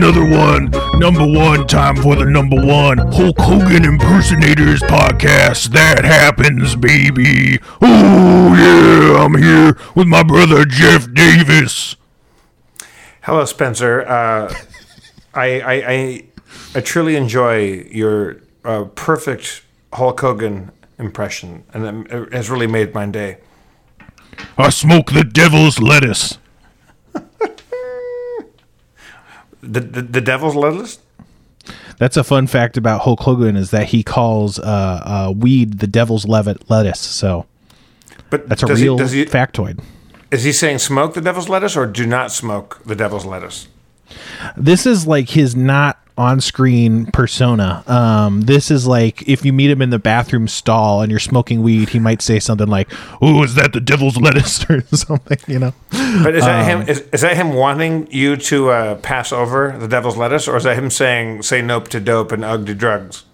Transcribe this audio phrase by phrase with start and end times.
[0.00, 0.22] brother.
[0.22, 0.70] It's the another one.
[0.98, 5.72] Number one, time for the number one Hulk Hogan Impersonators podcast.
[5.72, 7.58] That happens, baby.
[7.80, 11.96] Oh, yeah, I'm here with my brother Jeff Davis.
[13.22, 14.02] Hello, Spencer.
[14.02, 14.54] Uh,
[15.34, 16.24] I, I, I,
[16.74, 23.06] I truly enjoy your uh, perfect Hulk Hogan impression, and it has really made my
[23.06, 23.38] day.
[24.56, 26.39] I smoke the devil's lettuce.
[29.62, 30.98] The, the, the devil's lettuce?
[31.98, 34.62] That's a fun fact about Hulk Hogan is that he calls uh,
[35.28, 36.98] uh, weed the devil's lettuce.
[37.00, 37.46] So
[38.30, 39.80] But that's a does he- real does he- factoid.
[40.30, 43.66] Is he saying smoke the devil's lettuce or do not smoke the devil's lettuce?
[44.56, 47.82] This is like his not on-screen persona.
[47.86, 51.62] Um, this is like if you meet him in the bathroom stall and you're smoking
[51.62, 52.88] weed, he might say something like,
[53.22, 55.38] "Oh, is that the devil's lettuce?" or something.
[55.48, 55.72] You know.
[56.22, 56.88] But is that Um, him?
[56.88, 60.64] Is, is that him wanting you to uh, pass over the devil's lettuce, or is
[60.64, 63.24] that him saying "say nope to dope and ugh to drugs"?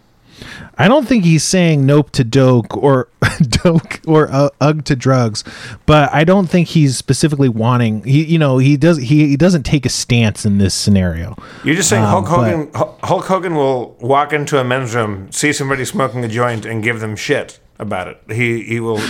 [0.79, 3.09] I don't think he's saying nope to doke or
[3.41, 5.43] doke or uh, ugh to drugs,
[5.87, 8.03] but I don't think he's specifically wanting.
[8.05, 8.99] He, you know, he does.
[8.99, 11.37] He, he doesn't take a stance in this scenario.
[11.65, 12.71] You're just saying Um, Hulk Hogan.
[12.75, 16.83] Hu- Hulk Hogan will walk into a men's room, see somebody smoking a joint, and
[16.83, 18.21] give them shit about it.
[18.29, 19.01] He he will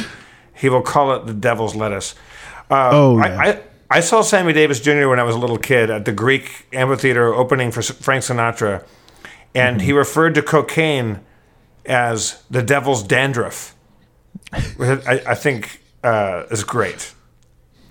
[0.54, 2.14] he will call it the devil's lettuce.
[2.70, 3.38] Uh, Oh, I, yeah.
[3.40, 3.60] I
[3.98, 5.08] I saw Sammy Davis Jr.
[5.08, 8.84] when I was a little kid at the Greek amphitheater opening for Frank Sinatra,
[9.56, 9.86] and Mm-hmm.
[9.86, 11.20] he referred to cocaine
[11.86, 13.74] as the devil's dandruff.
[14.76, 17.12] which I, I think uh, is great.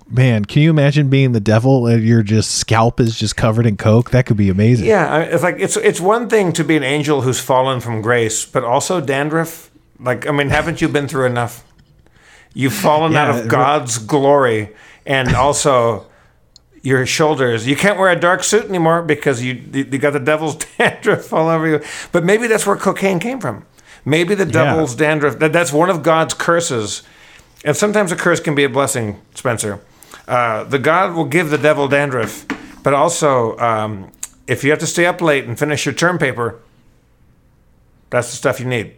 [0.08, 3.76] Man, can you imagine being the devil and your just scalp is just covered in
[3.76, 4.12] coke?
[4.12, 4.86] That could be amazing.
[4.86, 8.46] Yeah, it's like it's it's one thing to be an angel who's fallen from grace,
[8.46, 9.72] but also dandruff.
[10.00, 11.64] Like, I mean, haven't you been through enough?
[12.54, 14.70] You've fallen out of God's glory,
[15.08, 16.06] and also
[16.86, 17.68] your shoulders.
[17.68, 21.50] You can't wear a dark suit anymore because you you got the devil's dandruff all
[21.50, 21.82] over you.
[22.12, 23.66] But maybe that's where cocaine came from.
[24.06, 25.40] Maybe the devil's dandruff.
[25.40, 27.02] That, that's one of God's curses,
[27.66, 29.20] and sometimes a curse can be a blessing.
[29.34, 29.82] Spencer,
[30.28, 32.46] uh, the God will give the devil dandruff,
[32.84, 34.12] but also um,
[34.46, 36.60] if you have to stay up late and finish your term paper,
[38.12, 38.94] that's the stuff you need.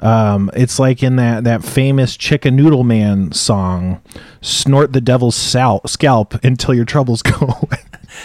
[0.00, 4.00] Um, it's like in that that famous Chicken Noodle Man song,
[4.40, 7.78] "Snort the devil's sal- scalp until your troubles go away."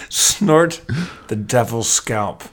[0.09, 0.81] Snort
[1.27, 2.43] the devil's scalp.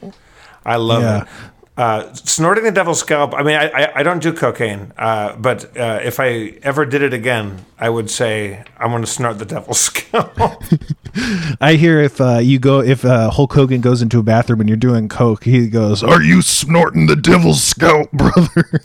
[0.64, 1.22] I love Yeah.
[1.22, 1.28] it.
[1.76, 3.32] Uh, snorting the devil's scalp.
[3.34, 7.02] I mean, I, I, I don't do cocaine, uh, but uh, if I ever did
[7.02, 10.36] it again, I would say I'm going to snort the devil's scalp.
[11.60, 14.68] I hear if uh, you go if uh, Hulk Hogan goes into a bathroom and
[14.68, 18.80] you're doing coke, he goes, Are you snorting the devil's scalp, brother?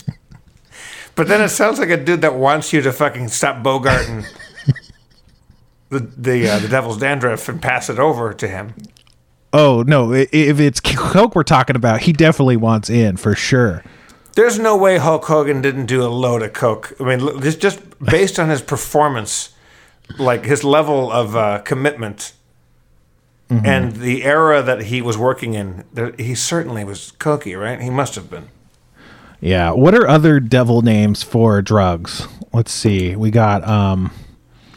[1.15, 4.25] But then it sounds like a dude that wants you to fucking stop bogarting
[5.89, 8.73] the the uh, the devil's dandruff and pass it over to him.
[9.51, 13.83] "Oh no, if it's coke we're talking about, he definitely wants in for sure."
[14.35, 16.93] There's no way Hulk Hogan didn't do a load of coke.
[16.99, 19.53] I mean, just just based on his performance,
[20.17, 22.33] like his level of uh, commitment,
[23.49, 25.83] and the era that he was working in,
[26.17, 27.79] he certainly was cokey, right?
[27.79, 28.47] He must have been.
[29.43, 29.71] Yeah.
[29.71, 32.27] What are other devil names for drugs?
[32.53, 33.13] Let's see.
[33.15, 34.11] We got um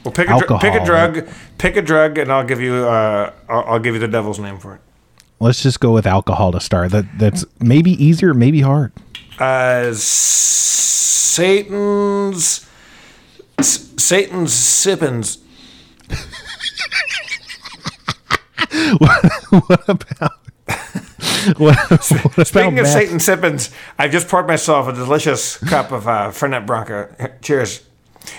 [0.04, 1.28] Well, pick a, pick a drug,
[1.59, 4.59] pick a drug, and I'll give you uh, I'll, I'll give you the devil's name
[4.59, 4.81] for it.
[5.38, 6.91] let's just go with alcohol to start.
[6.91, 8.93] That that's maybe easier, maybe hard.
[9.38, 9.93] Uh,
[11.37, 12.66] Satan's
[13.59, 15.38] S- Satan's sippins.
[18.98, 20.33] what about
[21.58, 21.76] what,
[22.36, 22.88] what Speaking about of meth?
[22.92, 27.32] Satan sippins, I've just poured myself a delicious cup of uh, Fernet Branca.
[27.42, 27.82] Cheers.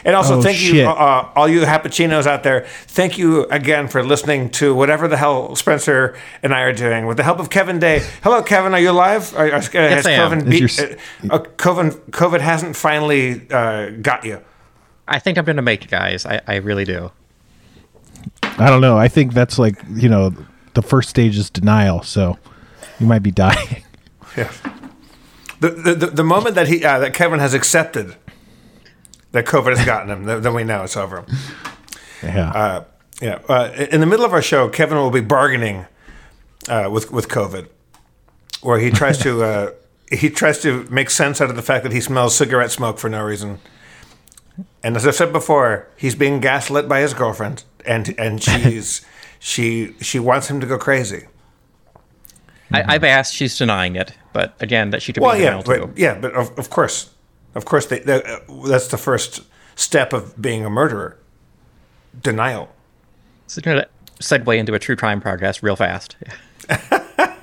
[0.03, 0.85] And also, Oh, thank you, shit.
[0.85, 2.65] uh, uh, all you Happuccinos out there.
[2.87, 7.15] Thank you again for listening to whatever the hell Spencer and I are doing with
[7.15, 8.01] the help of Kevin Day.
[8.21, 8.73] Hello, Kevin.
[8.73, 9.33] Are you alive?
[9.35, 10.31] Are, are, has I am.
[10.31, 10.79] COVID, Is beat, your s-
[11.29, 14.41] uh, uh, COVID, COVID hasn't finally uh, got you.
[15.07, 16.25] I think I'm gonna make it, guys.
[16.25, 17.09] I, I really do.
[18.43, 18.97] I don't know.
[18.97, 20.33] I think that's like you know
[20.73, 22.01] the first stage is denial.
[22.03, 22.37] So
[22.99, 23.83] you might be dying.
[24.35, 24.51] Yeah.
[25.61, 28.15] The, the, the, moment that he uh, that Kevin has accepted
[29.31, 31.25] that COVID has gotten him, then we know it's over.
[32.21, 32.51] Yeah.
[32.51, 32.83] Uh,
[33.19, 33.39] yeah.
[33.49, 35.87] Uh, in the middle of our show, Kevin will be bargaining
[36.67, 37.67] uh, with with COVID,
[38.61, 39.71] where he tries to uh,
[40.11, 43.09] he tries to make sense out of the fact that he smells cigarette smoke for
[43.09, 43.59] no reason.
[44.83, 49.05] And as I said before, he's being gaslit by his girlfriend, and and she's
[49.39, 51.25] she she wants him to go crazy.
[52.71, 53.33] I, I've asked.
[53.33, 55.87] She's denying it, but again, that she could Well, be yeah, denial too.
[55.87, 57.11] but, yeah, but of, of course,
[57.55, 59.41] of course, they, they, uh, that's the first
[59.75, 61.17] step of being a murderer.
[62.21, 62.69] Denial.
[63.47, 63.85] So, you know,
[64.19, 66.15] segue into a true crime podcast real fast.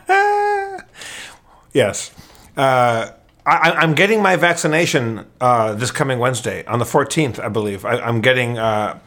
[1.72, 2.12] Yes.
[2.56, 3.10] Uh,
[3.44, 7.84] I, I'm getting my vaccination uh, this coming Wednesday on the 14th, I believe.
[7.84, 9.00] I, I'm getting uh,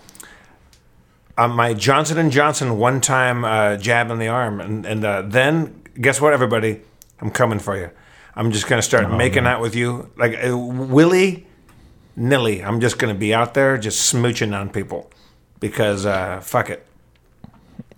[1.38, 5.82] uh, my Johnson and Johnson one-time uh, jab in the arm, and and uh, then
[6.00, 6.82] guess what, everybody?
[7.20, 7.90] I'm coming for you.
[8.36, 11.48] I'm just gonna start making out with you, like uh, willy
[12.16, 12.64] nilly.
[12.64, 15.10] I'm just gonna be out there just smooching on people
[15.60, 16.86] because uh, fuck it.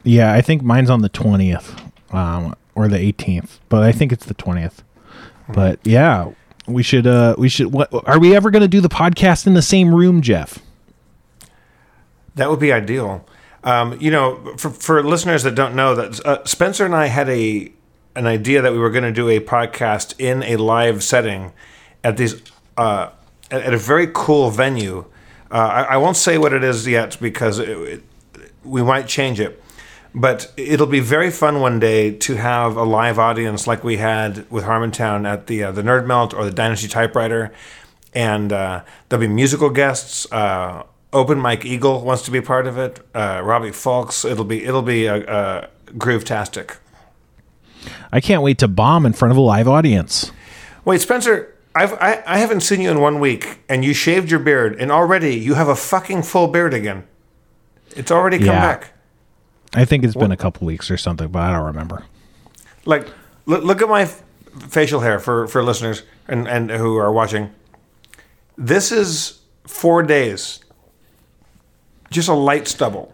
[0.03, 1.75] Yeah, I think mine's on the twentieth,
[2.13, 4.81] um, or the eighteenth, but I think it's the twentieth.
[5.49, 6.31] But yeah,
[6.67, 7.05] we should.
[7.05, 7.73] Uh, we should.
[7.73, 10.59] What are we ever going to do the podcast in the same room, Jeff?
[12.35, 13.25] That would be ideal.
[13.63, 17.27] Um, you know, for, for listeners that don't know, that uh, Spencer and I had
[17.27, 17.73] a
[18.15, 21.53] an idea that we were going to do a podcast in a live setting
[22.03, 22.41] at these
[22.77, 23.09] uh,
[23.51, 25.05] at, a very cool venue.
[25.51, 28.03] Uh, I, I won't say what it is yet because it, it,
[28.63, 29.61] we might change it,
[30.13, 34.49] but it'll be very fun one day to have a live audience like we had
[34.51, 37.51] with Harmontown at the uh, the Nerd Melt or the Dynasty Typewriter,
[38.13, 40.31] and uh, there'll be musical guests.
[40.31, 42.99] Uh, Open Mike Eagle wants to be part of it.
[43.15, 44.29] Uh, Robbie Fulks.
[44.29, 46.77] It'll be it'll be a, a groove-tastic.
[48.11, 50.31] I can't wait to bomb in front of a live audience.
[50.85, 54.39] Wait, Spencer, I've, I I haven't seen you in one week, and you shaved your
[54.39, 57.05] beard, and already you have a fucking full beard again.
[57.95, 58.61] It's already come Yeah.
[58.61, 58.93] back.
[59.75, 62.03] I think it's been a couple weeks or something, but I don't remember.
[62.85, 63.07] Like,
[63.45, 64.23] look, look at my f-
[64.67, 67.51] facial hair for for listeners and and who are watching.
[68.57, 70.59] This is four days.
[72.09, 73.13] Just a light stubble.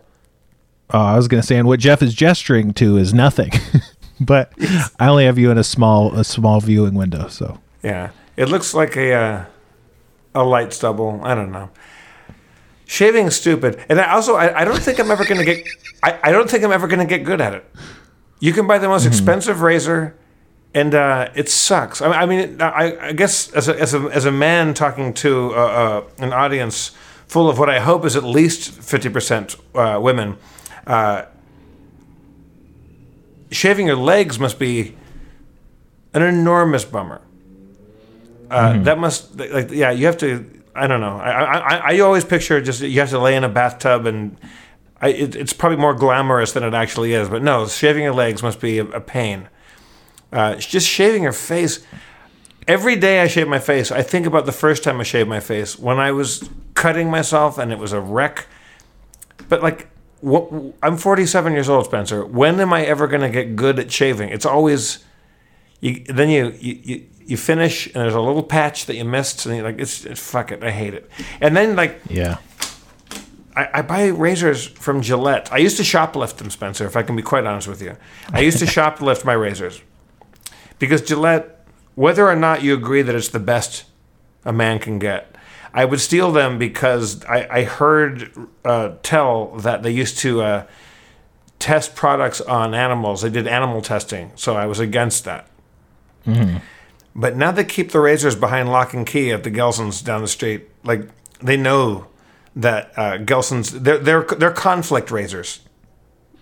[0.93, 3.51] Uh, I was going to say, and what Jeff is gesturing to is nothing,
[4.25, 4.51] but
[4.99, 7.27] I only have you in a small a small viewing window.
[7.27, 9.45] So Yeah, it looks like a uh,
[10.33, 11.21] a light stubble.
[11.23, 11.69] I don't know.
[12.87, 15.65] Shaving is stupid, and I also I, I don't think I'm ever gonna get.
[16.03, 17.65] I, I don't think I'm ever gonna get good at it.
[18.39, 20.15] You can buy the most expensive razor,
[20.73, 22.01] and uh, it sucks.
[22.01, 25.51] I, I mean, I, I guess as a, as a as a man talking to
[25.55, 26.91] uh, uh, an audience
[27.27, 30.37] full of what I hope is at least fifty percent uh, women,
[30.85, 31.23] uh,
[33.55, 34.95] shaving your legs must be
[36.13, 37.21] an enormous bummer.
[38.49, 39.91] Uh, That must like yeah.
[39.91, 40.45] You have to.
[40.75, 41.17] I don't know.
[41.17, 44.37] I, I I I always picture just you have to lay in a bathtub and.
[45.01, 48.41] I, it, it's probably more glamorous than it actually is, but no, shaving your legs
[48.41, 49.49] must be a, a pain.
[50.31, 51.85] Uh, just shaving your face.
[52.65, 55.41] Every day I shave my face, I think about the first time I shaved my
[55.41, 58.47] face when I was cutting myself and it was a wreck.
[59.49, 59.89] But like,
[60.81, 62.25] I'm 47 years old, Spencer.
[62.25, 64.29] When am I ever going to get good at shaving?
[64.29, 65.03] It's always
[65.81, 66.03] you.
[66.05, 67.05] Then you you.
[67.25, 70.21] you finish and there's a little patch that you missed and you're like it's, it's
[70.21, 71.09] fuck it I hate it
[71.41, 72.37] and then like yeah,
[73.55, 75.51] I, I buy razors from Gillette.
[75.51, 77.95] I used to shoplift them, Spencer, if I can be quite honest with you.
[78.31, 79.81] I used to shoplift my razors.
[80.77, 83.85] Because Gillette, whether or not you agree that it's the best
[84.43, 85.34] a man can get,
[85.75, 88.31] I would steal them because I, I heard
[88.63, 90.63] uh, tell that they used to uh,
[91.59, 93.21] test products on animals.
[93.21, 95.47] They did animal testing, so I was against that.
[97.17, 100.27] But now they keep the razors behind lock and key at the Gelson's down the
[100.27, 100.67] street.
[100.83, 101.07] Like
[101.41, 102.07] they know
[102.55, 105.59] that uh, Gelson's, they're they're they're conflict razors.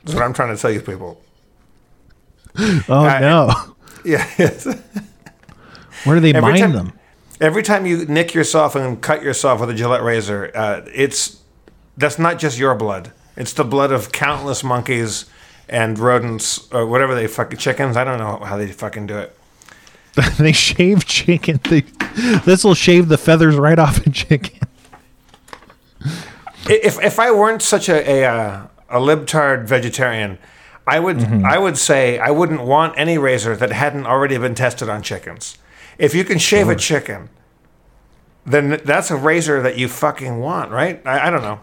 [0.04, 1.22] That's what I'm trying to tell you, people.
[2.58, 3.76] Oh Uh, no,
[4.06, 4.24] Yeah.
[6.04, 6.94] where do they mine time- them?
[7.44, 11.42] Every time you nick yourself and cut yourself with a Gillette razor, uh, it's
[11.98, 13.12] that's not just your blood.
[13.36, 15.26] It's the blood of countless monkeys
[15.68, 17.98] and rodents or whatever they fucking chickens.
[17.98, 19.38] I don't know how they fucking do it.
[20.38, 21.60] they shave chicken.
[22.46, 24.62] This will shave the feathers right off a chicken.
[26.70, 30.38] If if I weren't such a a, uh, a libtard vegetarian,
[30.88, 34.88] I would I would say I wouldn't want any razor that hadn't already been tested
[34.88, 35.58] on chickens.
[35.98, 37.30] If you can shave a chicken,
[38.46, 41.02] then that's a razor that you fucking want, right?
[41.06, 41.60] I, I don't know.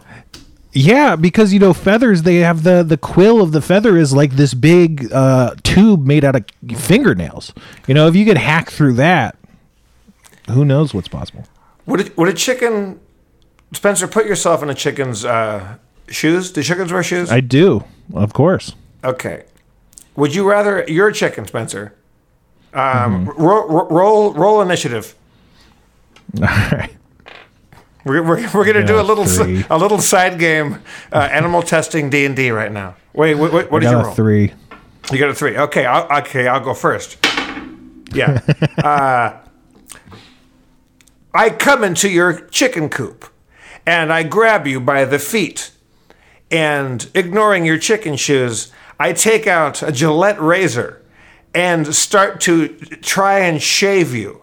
[0.73, 2.23] Yeah, because you know feathers.
[2.23, 6.23] They have the the quill of the feather is like this big uh, tube made
[6.23, 6.45] out of
[6.77, 7.53] fingernails.
[7.87, 9.35] You know, if you could hack through that,
[10.49, 11.45] who knows what's possible?
[11.87, 13.01] Would a, would a chicken,
[13.73, 15.75] Spencer, put yourself in a chicken's uh,
[16.07, 16.51] shoes?
[16.51, 17.29] Do chickens wear shoes?
[17.29, 17.83] I do,
[18.13, 18.73] of course.
[19.03, 19.43] okay.
[20.15, 20.85] Would you rather?
[20.87, 21.95] You're a chicken, Spencer.
[22.73, 25.15] Um, ro- ro- roll roll initiative.
[26.41, 26.95] All right.
[28.03, 29.63] We're, we're, we're gonna do a little three.
[29.69, 30.79] a little side game,
[31.11, 32.95] uh, animal testing D and D right now.
[33.13, 34.13] Wait, what, what, what I did you got roll?
[34.13, 34.53] a three.
[35.11, 35.57] You got a three.
[35.57, 37.23] Okay, I'll, okay, I'll go first.
[38.13, 38.39] Yeah.
[38.83, 39.37] uh,
[41.33, 43.25] I come into your chicken coop,
[43.85, 45.71] and I grab you by the feet,
[46.49, 51.00] and ignoring your chicken shoes, I take out a Gillette razor
[51.53, 52.69] and start to
[53.01, 54.41] try and shave you.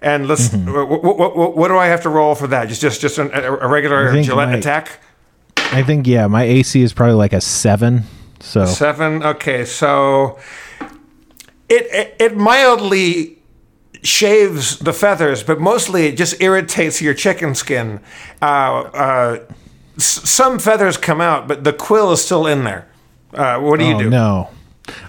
[0.00, 0.48] And let's.
[0.48, 0.72] Mm-hmm.
[0.72, 2.68] What, what, what, what do I have to roll for that?
[2.68, 5.00] Just just just an, a, a regular Gillette my- attack.
[5.56, 8.02] I think yeah, my AC is probably like a seven.
[8.40, 9.22] So Seven.
[9.22, 10.38] Okay, so
[11.70, 13.38] it, it it mildly
[14.02, 18.00] shaves the feathers, but mostly it just irritates your chicken skin.
[18.42, 19.44] Uh, uh,
[19.96, 22.86] s- some feathers come out, but the quill is still in there.
[23.32, 24.10] Uh, what do you oh, do?
[24.10, 24.50] no.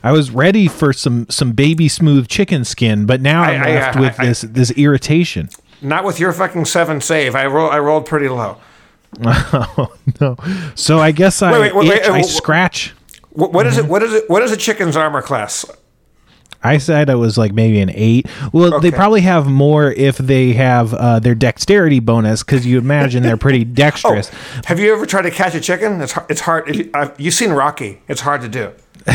[0.03, 3.75] I was ready for some some baby smooth chicken skin, but now I'm I- I-
[3.75, 5.49] left I- with I- this this irritation.
[5.81, 7.35] Not with your fucking seven save.
[7.35, 7.69] I roll.
[7.69, 8.57] I rolled pretty low.
[10.21, 10.37] No.
[10.75, 12.93] So I guess I Wait, wait, wait, itch, I scratch.
[13.31, 13.79] What, what Mm-hmm.
[13.79, 13.85] it?
[13.87, 14.29] What is it?
[14.29, 15.65] What is a chicken's armor class?
[16.63, 18.27] I said I was like maybe an eight.
[18.51, 23.21] Well, they probably have more if they have uh, their dexterity bonus because you imagine
[23.23, 24.29] they're pretty Oh, dexterous.
[24.65, 26.01] have you ever tried to catch a chicken?
[26.01, 26.31] It's hard.
[26.31, 26.69] It's hard.
[26.69, 28.01] If you, uh, you've seen Rocky.
[28.07, 28.71] It's hard to do.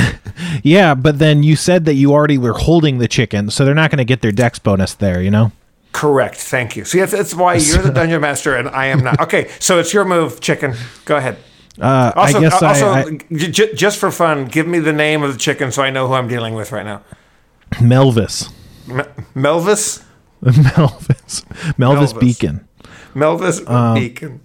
[0.62, 3.90] Yeah, but then you said that you already were holding the chicken, so they're not
[3.90, 5.22] going to get their dex bonus there.
[5.22, 5.52] You know.
[5.92, 6.36] Correct.
[6.36, 6.84] Thank you.
[6.84, 9.20] See, that's, that's why you're the dungeon master and I am not.
[9.20, 10.74] Okay, so it's your move, chicken.
[11.04, 11.36] Go ahead.
[11.80, 13.18] Uh, Also, I guess uh, also I, I
[13.48, 16.14] j- just for fun, give me the name of the chicken so I know who
[16.14, 17.02] I'm dealing with right now.
[17.74, 18.50] Melvis,
[19.34, 20.04] Melvis.
[20.44, 21.44] Melvis,
[21.76, 22.20] Melvis, Melvis.
[22.20, 22.68] Beacon,
[23.14, 24.40] Melvis Um, Beacon.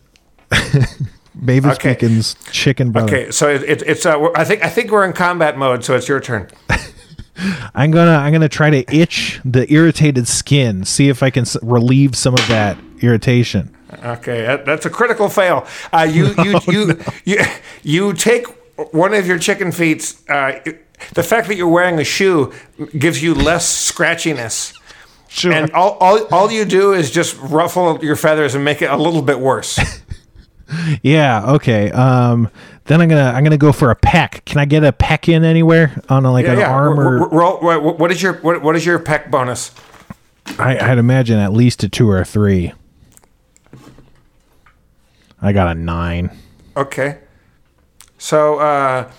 [1.36, 1.94] Mavis Okay.
[1.94, 3.08] Beacon's chicken brother.
[3.08, 4.06] Okay, so it, it, it's.
[4.06, 6.48] Uh, I think I think we're in combat mode, so it's your turn.
[7.76, 11.58] I'm gonna I'm gonna try to itch the irritated skin, see if I can s-
[11.62, 13.76] relieve some of that irritation.
[14.04, 15.68] Okay, that, that's a critical fail.
[15.92, 17.38] Uh, you you you, you
[17.84, 18.48] you take
[18.94, 20.16] one of your chicken feet.
[20.30, 20.54] Uh,
[21.14, 22.54] the fact that you're wearing a shoe
[22.98, 24.74] gives you less scratchiness.
[25.28, 25.52] Sure.
[25.52, 28.96] And all, all, all you do is just ruffle your feathers and make it a
[28.96, 29.78] little bit worse.
[31.04, 31.54] Yeah.
[31.54, 31.92] Okay.
[31.92, 32.50] Um.
[32.86, 34.46] Then I'm gonna I'm gonna go for a peck.
[34.46, 36.72] Can I get a peck in anywhere on a, like Yeah, an yeah.
[36.72, 37.22] arm or?
[37.24, 39.74] r- roll, what, what is your what, what is your peck bonus?
[40.60, 42.74] I, I'd imagine at least a two or a three.
[45.42, 46.30] I got a nine.
[46.78, 47.20] Okay.
[48.18, 49.12] So uh,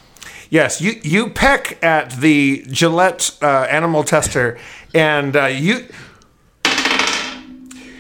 [0.51, 4.59] yes, you you peck at the Gillette uh, animal tester,
[4.95, 5.87] and uh, you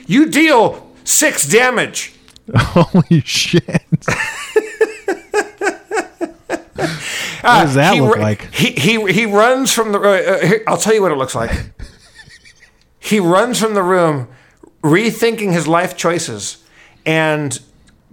[0.07, 2.12] you deal six damage.
[2.55, 3.65] Holy shit!
[6.76, 8.53] what does that He look like?
[8.55, 9.99] He he he runs from the.
[9.99, 11.50] Uh, uh, here, I'll tell you what it looks like.
[13.00, 14.29] he runs from the room,
[14.83, 16.62] rethinking his life choices,
[17.05, 17.59] and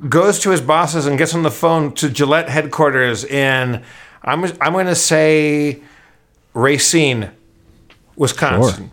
[0.09, 3.83] goes to his bosses and gets on the phone to Gillette headquarters in.
[4.23, 5.81] I'm I'm going to say,
[6.53, 7.29] Racine,
[8.15, 8.89] Wisconsin.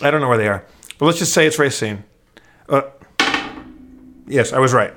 [0.00, 0.64] I don't know where they are,
[0.98, 2.04] but let's just say it's Racine.
[2.68, 2.82] Uh,
[4.26, 4.92] yes, I was right.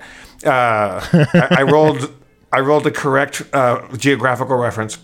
[0.46, 2.14] Uh, I, I rolled.
[2.52, 4.98] I rolled the correct uh, geographical reference,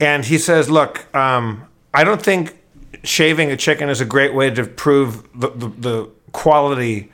[0.00, 2.58] and he says, "Look, um, I don't think
[3.04, 7.12] shaving a chicken is a great way to prove the, the, the quality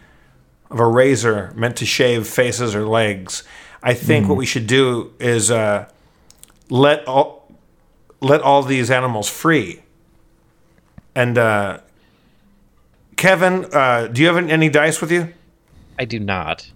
[0.71, 3.43] of a razor meant to shave faces or legs.
[3.83, 5.89] I think what we should do is uh,
[6.71, 7.53] let all
[8.21, 9.83] let all these animals free."
[11.15, 11.81] And uh,
[13.17, 15.35] Kevin, uh, do you have any dice with you?
[16.01, 16.69] I do not.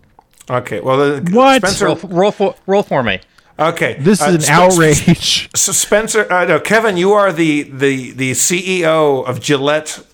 [0.50, 0.80] Okay.
[0.80, 1.62] Well, uh, What?
[1.62, 1.86] Spencer.
[1.86, 3.20] Roll, roll for roll for me.
[3.58, 3.96] Okay.
[3.98, 5.48] This uh, is an Spen- outrage.
[5.56, 10.04] So Spencer, uh, no, Kevin, you are the the the CEO of Gillette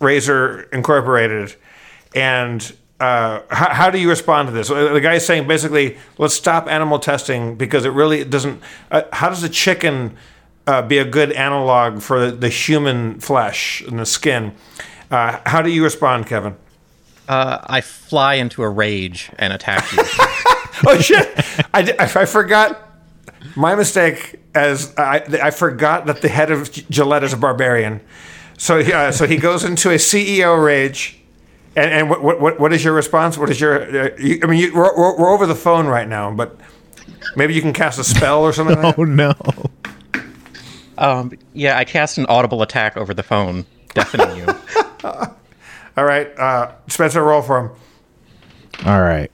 [0.00, 1.56] Razor Incorporated,
[2.14, 4.68] and uh, how, how do you respond to this?
[4.68, 8.62] The guy is saying basically, let's stop animal testing because it really doesn't.
[8.90, 10.16] Uh, how does a chicken
[10.66, 14.54] uh, be a good analog for the, the human flesh and the skin?
[15.10, 16.56] Uh, how do you respond, Kevin?
[17.28, 19.98] Uh, I fly into a rage and attack you.
[20.86, 21.28] oh shit!
[21.74, 22.82] I, di- I forgot.
[23.56, 24.40] My mistake.
[24.54, 28.00] As I, I forgot that the head of Gillette is a barbarian,
[28.56, 31.20] so he, uh, so he goes into a CEO rage.
[31.76, 33.36] And, and what, what- what what is your response?
[33.36, 33.82] What is your?
[33.82, 36.56] Uh, you, I mean, you, we're, we're we're over the phone right now, but
[37.36, 38.76] maybe you can cast a spell or something.
[38.82, 39.08] Oh that?
[39.08, 39.34] no!
[40.98, 44.46] um, yeah, I cast an audible attack over the phone, deafening you.
[45.96, 47.70] All right, uh, Spencer, roll for him.
[48.86, 49.30] All right.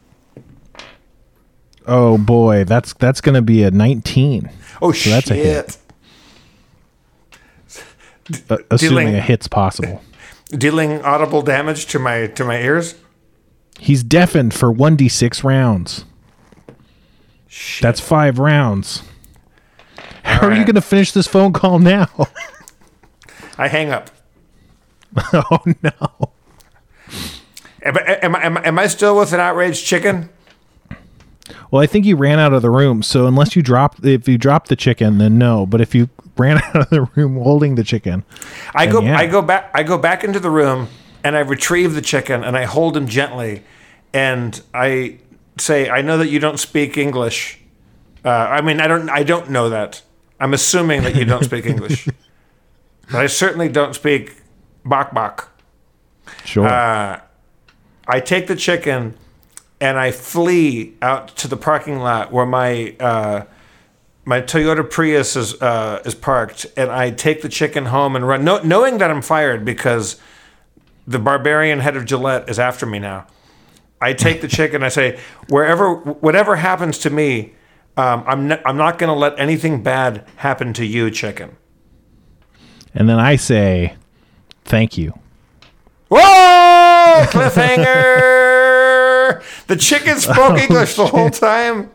[1.87, 4.49] Oh boy, that's that's gonna be a 19.
[4.81, 5.79] Oh So that's a hit.
[7.69, 7.85] shit!
[8.49, 10.03] Uh, assuming Dealing- a hit's possible.
[10.51, 12.95] Dealing audible damage to my to my ears.
[13.81, 16.05] He's deafened for 1d6 rounds.
[17.49, 17.83] Shit.
[17.83, 19.03] That's five rounds.
[20.23, 22.09] How are you going to finish this phone call now?
[23.59, 24.11] I hang up.
[25.33, 26.31] oh no.
[27.85, 30.29] Am, I- am, I- am, am I still with an outraged chicken?
[31.71, 33.03] Well, I think you ran out of the room.
[33.03, 35.67] So unless you dropped, if you dropped the chicken, then no.
[35.67, 38.25] But if you ran out of the room holding the chicken,
[38.75, 39.19] I go yeah.
[39.19, 40.89] I go back I go back into the room
[41.25, 43.63] and I retrieve the chicken and I hold him gently
[44.15, 45.19] and I
[45.59, 47.59] say I know that you don't speak English.
[48.25, 50.03] Uh, I mean I don't I don't know that.
[50.41, 52.09] I'm assuming that you don't speak English.
[53.11, 54.37] But I certainly don't speak
[54.87, 55.51] bok bok.
[56.45, 56.67] sure.
[56.67, 57.21] Uh,
[58.07, 59.17] I take the chicken
[59.81, 63.45] and I flee out to the parking lot where my uh,
[64.25, 68.45] my Toyota Prius is uh, is parked, and I take the chicken home and run,
[68.45, 70.21] no, knowing that I'm fired because
[71.07, 73.27] the barbarian head of Gillette is after me now.
[74.01, 74.83] I take the chicken.
[74.83, 75.19] I say,
[75.49, 77.55] wherever, whatever happens to me,
[77.97, 81.57] um, I'm not, I'm not going to let anything bad happen to you, chicken.
[82.95, 83.97] and then I say,
[84.65, 85.19] "Thank you."
[86.09, 86.92] Whoa!
[87.33, 89.43] Cliffhanger!
[89.67, 91.91] the chicken spoke English the whole time.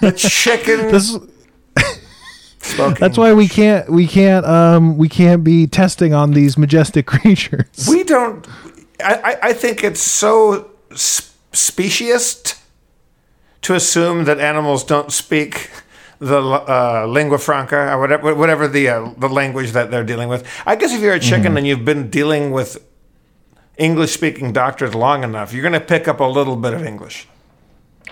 [0.00, 1.16] The chicken This,
[2.76, 7.88] that's why we can't we can't um we can't be testing on these majestic creatures.
[7.88, 8.46] we don't.
[9.02, 12.60] I, I, think it's so s- speciesist
[13.62, 15.70] to assume that animals don't speak
[16.18, 20.46] the uh, lingua franca or whatever, whatever the uh, the language that they're dealing with.
[20.66, 22.76] I guess if you're a chicken and you've been dealing with
[23.80, 27.26] English speaking doctors long enough, you're going to pick up a little bit of English,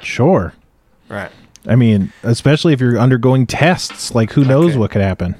[0.02, 0.54] Sure.
[1.08, 1.30] right?
[1.66, 4.78] I mean, especially if you're undergoing tests, like who knows Okay.
[4.78, 5.34] what could happen.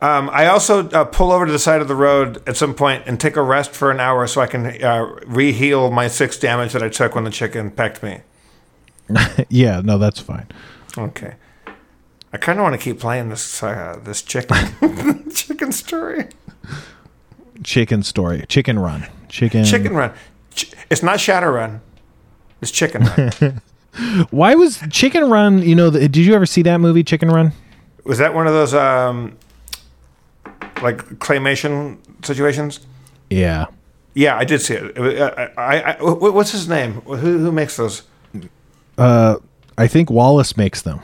[0.00, 3.04] Um, I also uh, pull over to the side of the road at some point
[3.06, 6.72] and take a rest for an hour so I can uh, re-heal my six damage
[6.74, 8.20] that I took when the chicken pecked me.
[9.48, 10.46] Yeah, no, that's fine.
[10.96, 11.34] Okay.
[12.32, 16.28] I kind of want to keep playing this uh, this chicken chicken story.
[17.62, 19.64] Chicken story, chicken run, chicken.
[19.64, 20.12] Chicken Run.
[20.54, 21.80] Ch- it's not Shadowrun.
[22.62, 23.60] It's Chicken Run.
[24.30, 25.62] Why was Chicken Run?
[25.62, 27.52] You know, the, did you ever see that movie, Chicken Run?
[28.04, 29.36] Was that one of those um,
[30.82, 32.80] like claymation situations?
[33.30, 33.66] Yeah.
[34.14, 34.96] Yeah, I did see it.
[34.96, 37.00] Uh, I, I, I, what's his name?
[37.02, 38.02] Who, who makes those?
[38.96, 41.00] I think Wallace makes them,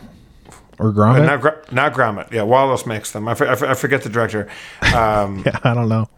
[0.78, 1.26] or Gromit.
[1.26, 2.30] Not, Gra- not Gromit.
[2.30, 3.26] Yeah, Wallace makes them.
[3.26, 4.48] I, for, I, for- I forget the director.
[4.94, 6.08] Um, yeah, I don't know.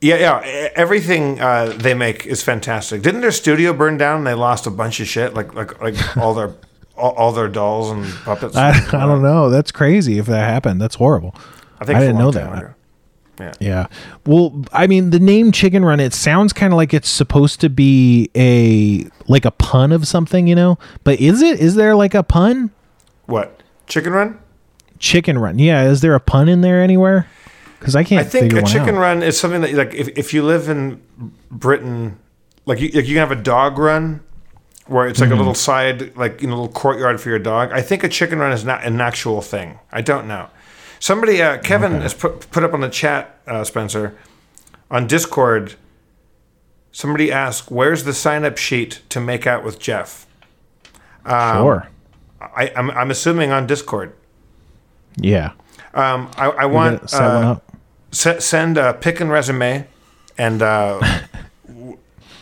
[0.00, 0.68] Yeah, yeah.
[0.74, 3.02] Everything uh, they make is fantastic.
[3.02, 4.18] Didn't their studio burn down?
[4.18, 6.54] and They lost a bunch of shit, like like like all their
[6.96, 8.56] all, all their dolls and puppets.
[8.56, 9.50] I, I don't know.
[9.50, 10.80] That's crazy if that happened.
[10.80, 11.34] That's horrible.
[11.80, 12.58] I think I didn't know that.
[12.58, 12.74] ago.
[13.40, 13.52] Yeah.
[13.60, 13.86] Yeah.
[14.26, 17.68] Well, I mean, the name Chicken Run, it sounds kind of like it's supposed to
[17.70, 20.78] be a like a pun of something, you know?
[21.04, 21.60] But is it?
[21.60, 22.70] Is there like a pun?
[23.26, 23.62] What?
[23.86, 24.38] Chicken Run?
[24.98, 25.58] Chicken Run.
[25.58, 27.28] Yeah, is there a pun in there anywhere?
[27.80, 29.00] Cuz I can't I think a chicken out.
[29.00, 31.00] run is something that like if, if you live in
[31.50, 32.18] Britain,
[32.66, 34.20] like you, like you can have a dog run
[34.88, 37.70] where it's like a little side like you know little courtyard for your dog.
[37.72, 39.78] I think a chicken run is not an actual thing.
[39.92, 40.48] I don't know.
[40.98, 44.18] Somebody uh, Kevin has put put up on the chat, uh, Spencer,
[44.90, 45.74] on Discord.
[46.90, 50.26] Somebody asked, "Where's the sign up sheet to make out with Jeff?"
[51.24, 51.88] sure.
[52.40, 54.14] I, I'm I'm assuming on Discord.
[55.16, 55.52] Yeah.
[55.94, 57.58] Um, I, I want uh,
[58.08, 58.14] up.
[58.14, 59.86] se- send a pick and resume,
[60.36, 61.00] and uh,
[61.66, 61.98] w-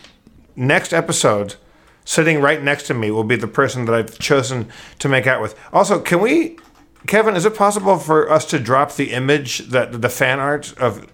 [0.57, 1.57] next episode,
[2.05, 5.41] sitting right next to me will be the person that I've chosen to make out
[5.43, 5.55] with.
[5.73, 6.59] Also, can we,
[7.07, 7.37] Kevin?
[7.37, 11.07] Is it possible for us to drop the image that the fan art of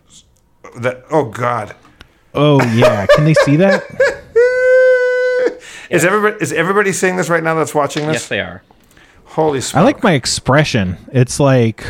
[0.81, 1.05] that?
[1.11, 1.75] Oh God,
[2.35, 3.05] Oh, yeah.
[3.15, 3.83] Can they see that?
[5.91, 7.55] is everybody is everybody seeing this right now?
[7.55, 8.15] That's watching this.
[8.15, 8.63] Yes, they are.
[9.25, 9.75] Holy smokes.
[9.77, 10.97] I like my expression.
[11.13, 11.85] It's like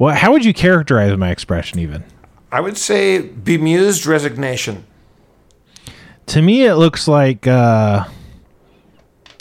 [0.00, 2.04] Well, how would you characterize my expression even?
[2.50, 4.84] I would say bemused resignation.
[6.28, 8.06] To me it looks like uh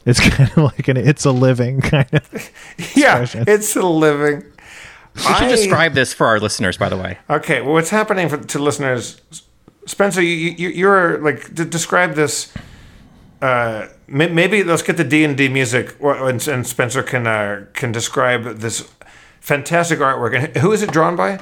[0.05, 2.51] it's kind of like an it's a living kind of
[2.95, 3.45] Yeah, Expression.
[3.47, 4.43] it's a living.
[5.15, 7.17] We should I- describe this for our listeners, by the way.
[7.29, 9.21] Okay, well, what's happening for, to listeners?
[9.85, 12.53] Spencer, you, you, you're like d- describe this.
[13.41, 17.91] Uh, maybe let's get the D and D music, and, and Spencer can uh, can
[17.93, 18.87] describe this
[19.49, 20.35] fantastic artwork.
[20.37, 21.39] And who is it drawn by?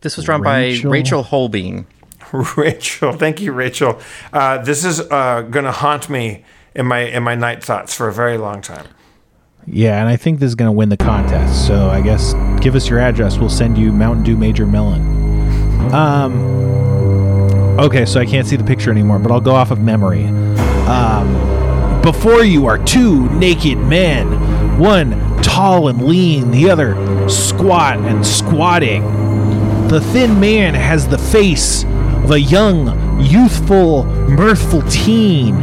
[0.00, 1.86] This was drawn Rachel- by Rachel Holbein.
[2.56, 3.12] Rachel.
[3.12, 3.98] Thank you, Rachel.
[4.32, 8.08] Uh, this is uh, going to haunt me in my in my night thoughts for
[8.08, 8.86] a very long time.
[9.66, 11.66] Yeah, and I think this is going to win the contest.
[11.66, 13.38] So I guess give us your address.
[13.38, 15.18] We'll send you Mountain Dew Major Melon.
[15.90, 16.34] Um.
[17.80, 20.26] Okay, so I can't see the picture anymore, but I'll go off of memory.
[20.86, 24.28] Um, before you are two naked men,
[24.80, 25.10] one
[25.42, 29.02] tall and lean, the other squat and squatting.
[29.88, 35.54] The thin man has the face of a young, youthful, mirthful teen,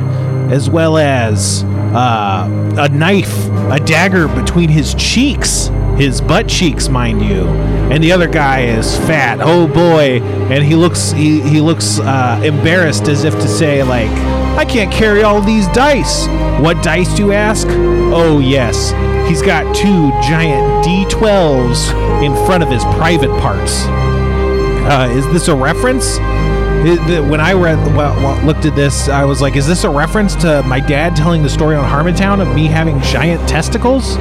[0.52, 7.26] as well as uh, a knife, a dagger between his cheeks, his butt cheeks, mind
[7.26, 7.48] you.
[7.90, 9.40] And the other guy is fat.
[9.42, 10.22] Oh boy!
[10.52, 14.12] And he looks he, he looks uh, embarrassed, as if to say like,
[14.58, 16.28] I can't carry all these dice.
[16.60, 17.68] What dice, you ask?
[17.70, 18.90] Oh yes,
[19.30, 23.86] he's got two giant D12s in front of his private parts.
[23.86, 26.18] Uh, is this a reference?
[26.18, 30.64] When I read, well, looked at this, I was like, "Is this a reference to
[30.64, 34.18] my dad telling the story on Harmontown of me having giant testicles?"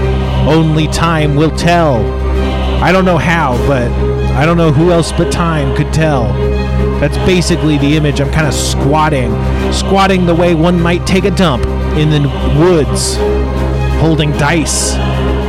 [0.46, 2.04] Only time will tell.
[2.82, 3.90] I don't know how, but
[4.32, 6.26] I don't know who else but time could tell.
[7.00, 8.20] That's basically the image.
[8.20, 9.30] I'm kind of squatting,
[9.72, 12.28] squatting the way one might take a dump in the
[12.58, 13.16] woods,
[14.00, 14.94] holding dice.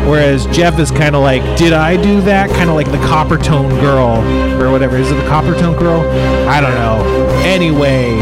[0.07, 2.49] Whereas Jeff is kind of like, did I do that?
[2.49, 4.21] Kind of like the Coppertone girl
[4.61, 4.97] or whatever.
[4.97, 6.01] Is it the Coppertone girl?
[6.47, 7.03] I don't know.
[7.43, 8.17] Anyway,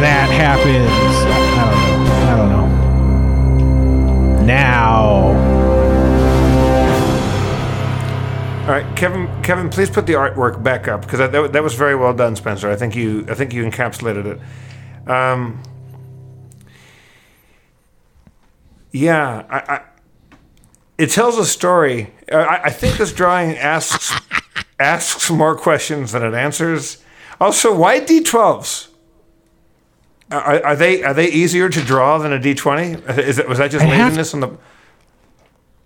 [0.00, 0.90] that happens.
[2.28, 2.66] I don't know.
[3.58, 4.44] I don't know.
[4.44, 5.23] Now.
[8.64, 9.28] All right, Kevin.
[9.42, 12.34] Kevin, please put the artwork back up because that, that, that was very well done,
[12.34, 12.70] Spencer.
[12.70, 15.10] I think you I think you encapsulated it.
[15.10, 15.62] Um,
[18.90, 19.82] yeah, I, I,
[20.96, 22.14] it tells a story.
[22.32, 24.18] Uh, I, I think this drawing asks
[24.80, 27.04] asks more questions than it answers.
[27.42, 28.88] Also, why D12s?
[30.30, 33.18] Are, are they are they easier to draw than a D20?
[33.18, 34.56] Is it was that just laziness on the?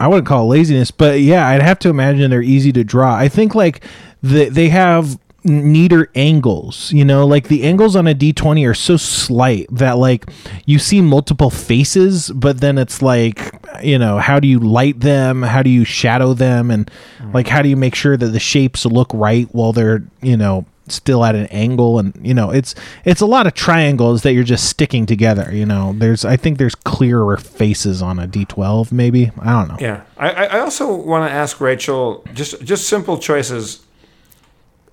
[0.01, 3.15] I wouldn't call it laziness, but yeah, I'd have to imagine they're easy to draw.
[3.15, 3.85] I think like
[4.23, 8.97] the, they have neater angles, you know, like the angles on a D20 are so
[8.97, 10.31] slight that like
[10.67, 15.43] you see multiple faces, but then it's like, you know, how do you light them?
[15.43, 16.71] How do you shadow them?
[16.71, 16.91] And
[17.33, 17.51] like, mm.
[17.51, 21.25] how do you make sure that the shapes look right while they're, you know, still
[21.25, 22.75] at an angle and you know it's
[23.05, 26.59] it's a lot of triangles that you're just sticking together you know there's i think
[26.59, 31.29] there's clearer faces on a d12 maybe i don't know Yeah, I, I also want
[31.29, 33.85] to ask Rachel just just simple choices.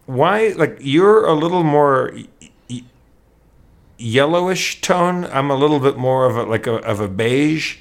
[0.08, 2.12] Why, like, you're a little more
[2.69, 2.84] y-
[3.97, 5.25] yellowish tone.
[5.25, 7.77] I'm a little bit more of a like a, of a beige.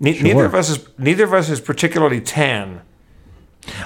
[0.00, 2.82] Ne- Neither of us is neither of us is particularly tan.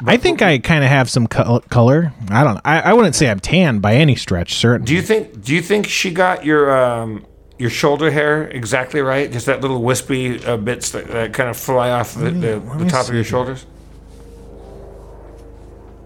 [0.05, 2.12] I think I kind of have some col- color.
[2.31, 2.61] I don't.
[2.64, 4.55] I, I wouldn't say I'm tan by any stretch.
[4.55, 4.87] Certainly.
[4.87, 7.25] Do you think Do you think she got your um,
[7.59, 9.31] your shoulder hair exactly right?
[9.31, 12.87] Just that little wispy uh, bits that, that kind of fly off the, the, the
[12.88, 13.67] top of your shoulders.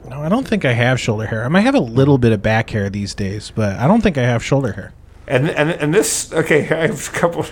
[0.08, 1.44] no, I don't think I have shoulder hair.
[1.44, 4.18] I might have a little bit of back hair these days, but I don't think
[4.18, 4.92] I have shoulder hair.
[5.26, 7.46] And and and this okay, I have a couple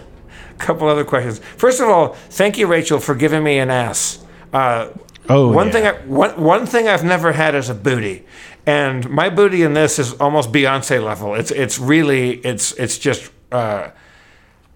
[0.58, 1.38] couple other questions.
[1.56, 4.18] First of all, thank you, Rachel, for giving me an ass.
[4.52, 4.90] Uh,
[5.30, 5.72] Oh, one yeah.
[5.72, 8.24] thing I, one one thing I've never had is a booty,
[8.66, 11.34] and my booty in this is almost Beyonce level.
[11.34, 13.90] It's it's really it's it's just uh,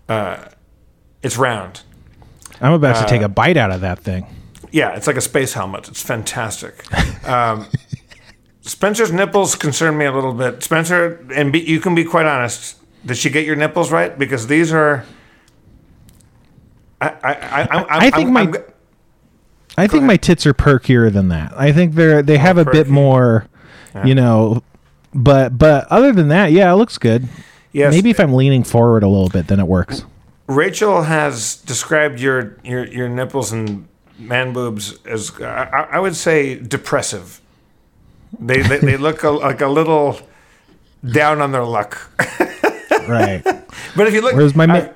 [0.08, 0.36] uh,
[1.22, 1.82] it's round.
[2.60, 4.26] I'm about Uh, to take a bite out of that thing.
[4.70, 5.88] Yeah, it's like a space helmet.
[5.88, 6.84] It's fantastic.
[7.28, 7.66] Um,
[8.62, 10.62] Spencer's nipples concern me a little bit.
[10.62, 12.76] Spencer, and be, you can be quite honest.
[13.04, 14.16] Did she get your nipples right?
[14.18, 15.04] Because these are.
[17.00, 18.54] I I I, I'm, I think I'm, my- I'm,
[19.76, 21.52] I think my tits are perkier than that.
[21.56, 23.46] I think they're they have a bit more,
[24.04, 24.62] you know,
[25.14, 27.28] but but other than that, yeah, it looks good.
[27.72, 27.92] yes.
[27.92, 30.04] Maybe if I'm leaning forward a little bit, then it works.
[30.46, 36.14] Rachel has described your your your nipples and man boobs as I, I- I would
[36.16, 37.40] say depressive.
[38.38, 40.18] They they, they look a, like a little
[41.04, 42.10] down on their luck.
[43.08, 43.42] Right.
[43.96, 44.90] But if you look, Where's my ma- I-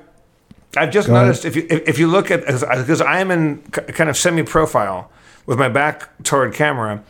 [0.77, 1.25] I've just Go ahead.
[1.27, 5.09] noticed if you if, you look at because I am in kind of semi profile
[5.45, 7.03] with my back toward camera,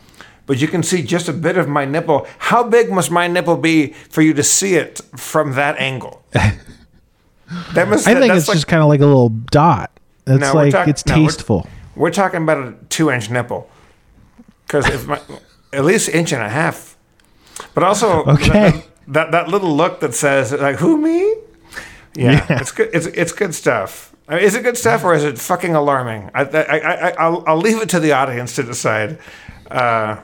[0.46, 2.26] but you can see just a bit of my nipple.
[2.38, 6.22] How big must my nipple be for you to see it from that angle?
[7.74, 8.06] That must.
[8.06, 9.90] I think that's it's like, just kind of like a little dot.
[10.26, 11.66] It's No, like talk- it's no, we're- tasteful.
[11.96, 13.68] we're talking about a two inch nipple,
[14.66, 15.20] because if my
[15.72, 16.96] at least inch and a half,
[17.74, 18.48] but also Okay.
[18.70, 21.34] that, that that little look that says like who me.
[22.14, 22.90] Yeah, it's good.
[22.92, 24.14] It's it's good stuff.
[24.28, 26.30] I mean, is it good stuff or is it fucking alarming?
[26.34, 29.18] I I I, I'll, I'll leave it to the audience to decide.
[29.70, 30.16] Uh,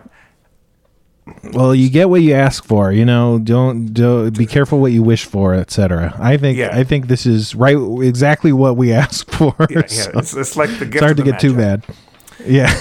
[1.53, 2.93] Well, you get what you ask for.
[2.93, 6.15] You know, don't don't be careful what you wish for, etc.
[6.21, 6.71] I think Yeah.
[6.73, 9.55] I think this is right exactly what we asked for.
[9.71, 10.95] yeah, yeah so it's, it's like the gift.
[10.97, 11.77] it's hard to get too Magi.
[11.77, 11.85] bad.
[12.47, 12.81] Yeah.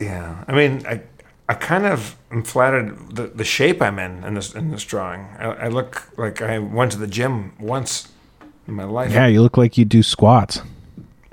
[0.00, 1.00] Yeah, I mean, I
[1.48, 5.20] I kind of am flattered the, the shape I'm in in this in this drawing.
[5.38, 8.08] I, I look like I went to the gym once
[8.66, 9.12] in my life.
[9.12, 10.62] Yeah, you look like you do squats.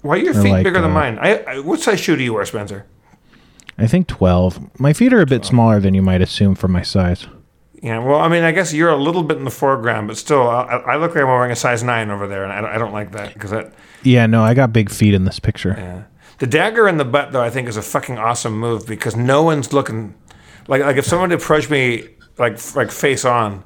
[0.02, 1.18] Why are your feet like, bigger than uh, mine?
[1.20, 2.86] I, I what size shoe do you wear, Spencer?
[3.78, 4.80] I think 12.
[4.80, 7.28] My feet are a bit smaller than you might assume for my size.
[7.82, 10.48] Yeah, well, I mean, I guess you're a little bit in the foreground, but still,
[10.50, 12.78] I, I look like I'm wearing a size nine over there, and I don't, I
[12.78, 15.76] don't like that because that Yeah, no, I got big feet in this picture.
[15.78, 16.04] Yeah.
[16.40, 19.44] The dagger in the butt, though, I think is a fucking awesome move because no
[19.44, 20.16] one's looking.
[20.68, 23.64] Like, like if someone approached me like like face on,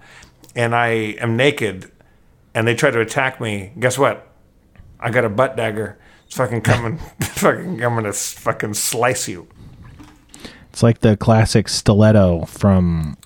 [0.56, 0.88] and I
[1.20, 1.92] am naked,
[2.54, 4.28] and they try to attack me, guess what?
[5.00, 5.98] I got a butt dagger.
[6.26, 6.98] It's fucking coming.
[7.22, 9.48] fucking, I'm gonna fucking slice you.
[10.70, 13.18] It's like the classic stiletto from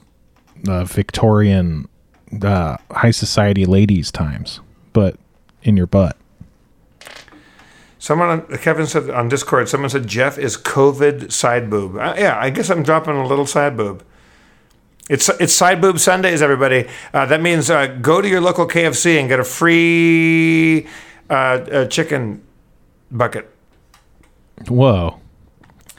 [0.67, 1.87] uh, Victorian
[2.41, 4.61] uh, high society ladies times,
[4.93, 5.17] but
[5.61, 6.17] in your butt.
[8.03, 11.95] Someone, on, Kevin said on Discord, someone said Jeff is COVID side boob.
[11.95, 14.03] Uh, yeah, I guess I'm dropping a little side boob.
[15.09, 16.85] It's it's side boob Sundays, everybody.
[17.13, 20.85] Uh, that means uh, go to your local KFC and get a free
[21.29, 22.43] uh, uh, chicken
[23.09, 23.49] bucket.
[24.67, 25.21] Whoa.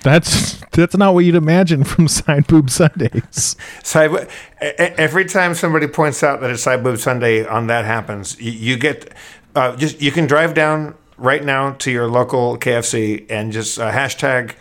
[0.02, 3.56] That's that's not what you'd imagine from Side Boob Sundays.
[3.82, 4.28] Side,
[4.60, 8.76] every time somebody points out that it's side boob Sunday, on that happens, you, you
[8.76, 9.10] get
[9.54, 13.90] uh, just you can drive down right now to your local KFC and just uh,
[13.90, 14.54] hashtag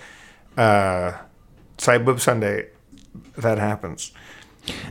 [0.58, 1.14] uh,
[1.78, 2.68] side boob Sunday.
[3.38, 4.12] That happens.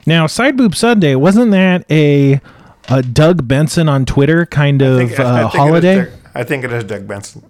[0.05, 2.41] Now, Side Boob Sunday wasn't that a,
[2.89, 5.95] a Doug Benson on Twitter kind of I think- I uh, is holiday?
[6.05, 7.45] Doug- I think it is Doug Benson.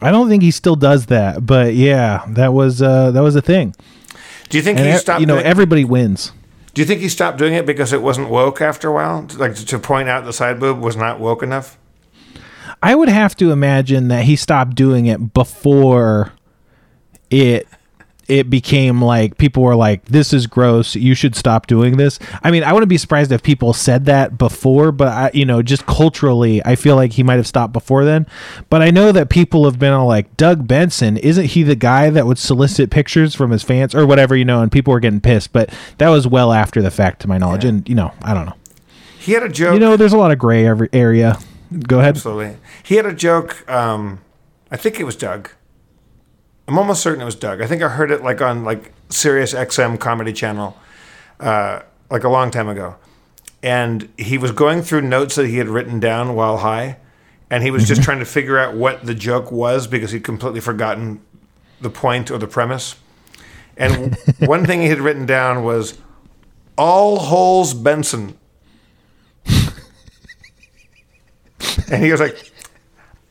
[0.00, 3.42] I don't think he still does that, but yeah, that was uh, that was a
[3.42, 3.74] thing.
[4.48, 5.20] Do you think And he stopped?
[5.20, 6.32] you know, doing, everybody wins.
[6.72, 9.26] do you think he stopped doing it because it wasn't woke after a while?
[9.36, 11.76] Like to point out the side boob was not woke enough.
[12.82, 16.32] I would have to imagine that he stopped doing it before
[17.30, 17.66] it
[18.28, 20.94] it became like people were like this is gross.
[20.94, 22.18] You should stop doing this.
[22.44, 25.62] I mean i wouldn't be surprised if people said that before but I, you know
[25.62, 28.26] just culturally i feel like he might have stopped before then.
[28.68, 32.10] But i know that people have been all like doug benson isn't he the guy
[32.10, 33.94] that would solicit pictures from his fans?
[33.94, 36.90] Or whatever you know and people were getting pissed but that was well after the
[36.90, 37.64] fact to my knowledge.
[37.64, 38.56] And you know i don't know.
[39.18, 39.72] He had a joke.
[39.74, 41.38] you know there's a lot of gray every area
[41.86, 42.56] go ahead Absolutely.
[42.82, 43.68] He had a joke.
[43.70, 44.20] Um,
[44.70, 45.50] I think it was Doug.
[46.66, 47.62] I'm almost certain it was Doug.
[47.62, 50.76] I think I heard it like on like Sirius XM Comedy Channel,
[51.40, 52.96] uh, like a long time ago.
[53.62, 56.98] And he was going through notes that he had written down while high,
[57.50, 60.60] and he was just trying to figure out what the joke was because he'd completely
[60.60, 61.20] forgotten
[61.80, 62.96] the point or the premise.
[63.76, 65.98] And one thing he had written down was
[66.76, 68.37] "All holes Benson."
[71.90, 72.52] And he was like,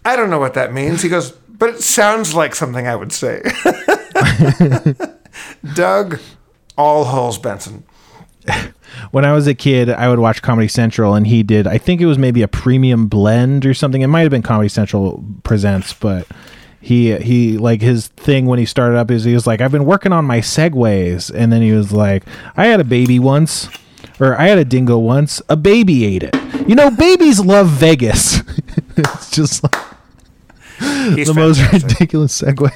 [0.03, 1.01] I don't know what that means.
[1.01, 3.41] He goes, but it sounds like something I would say.
[5.73, 6.19] Doug
[6.77, 7.83] All Holes Benson.
[9.11, 11.67] when I was a kid, I would watch Comedy Central, and he did.
[11.67, 14.01] I think it was maybe a premium blend or something.
[14.01, 16.27] It might have been Comedy Central presents, but
[16.79, 19.85] he he like his thing when he started up is he was like, I've been
[19.85, 22.23] working on my segues, and then he was like,
[22.55, 23.69] I had a baby once,
[24.19, 25.41] or I had a dingo once.
[25.49, 26.35] A baby ate it.
[26.67, 28.41] You know, babies love Vegas.
[28.97, 29.75] it's just like
[31.15, 32.71] He's the most ridiculous segue.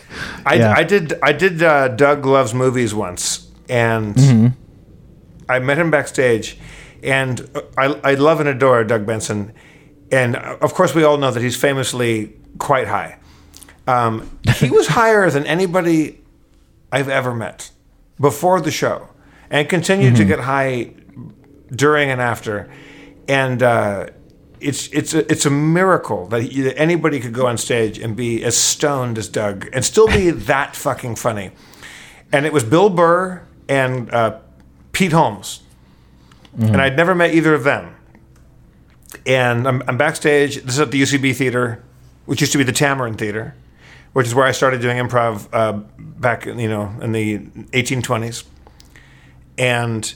[0.45, 0.73] I, Yeah.
[0.75, 4.47] I did I did uh, Doug Loves Movies once, and Mm-hmm.
[5.49, 6.58] I met him backstage,
[7.04, 9.51] and I, I love and adore Doug Benson,
[10.12, 13.17] and uh, of course we all know that he's famously quite high.
[13.86, 16.21] Um, he was higher than anybody
[16.91, 17.71] I've ever met
[18.19, 19.10] before the show,
[19.49, 20.91] and continued to get high
[21.74, 22.70] during and after,
[23.28, 23.62] and.
[23.64, 24.08] Uh,
[24.62, 26.44] it's it's a, it's a miracle that,
[26.78, 30.76] anybody could go on stage and be as stoned as Doug and still be that
[30.76, 31.50] fucking funny.
[32.32, 34.38] And it was Bill Burr and uh,
[34.92, 35.62] Pete Holmes,
[36.58, 37.96] and I'd never met either of them.
[39.26, 40.62] And I'm, I'm backstage.
[40.64, 41.84] This is at the UCB Theater,
[42.26, 43.56] which used to be the Tamarind Theater,
[44.14, 48.46] which is where I started doing improv uh, back, you know, in the 1820s.
[49.58, 50.14] And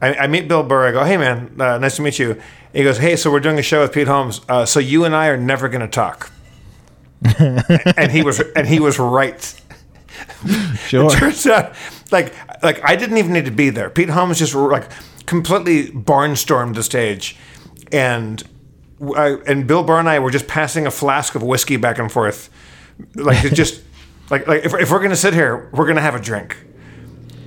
[0.00, 0.88] I, I meet Bill Burr.
[0.88, 2.40] I go, "Hey, man, uh, nice to meet you."
[2.72, 4.40] He goes, "Hey, so we're doing a show with Pete Holmes.
[4.48, 6.30] Uh, so you and I are never going to talk."
[7.38, 9.60] and he was, and he was right.
[10.86, 11.10] Sure.
[11.10, 11.74] Turns out,
[12.10, 12.32] like,
[12.62, 13.90] like I didn't even need to be there.
[13.90, 14.88] Pete Holmes just like
[15.26, 17.36] completely barnstormed the stage,
[17.92, 18.42] and
[19.16, 22.10] I, and Bill Burr and I were just passing a flask of whiskey back and
[22.10, 22.50] forth,
[23.14, 23.82] like it just
[24.30, 26.56] like like if, if we're gonna sit here, we're gonna have a drink.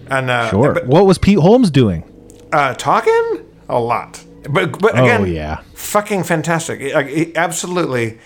[0.07, 0.73] And uh, Sure.
[0.73, 2.03] but, what was Pete Holmes doing?
[2.51, 5.61] Uh, talking a lot, but but Oh, again, yeah.
[5.73, 6.81] fucking fantastic.
[7.35, 8.19] Absolutely.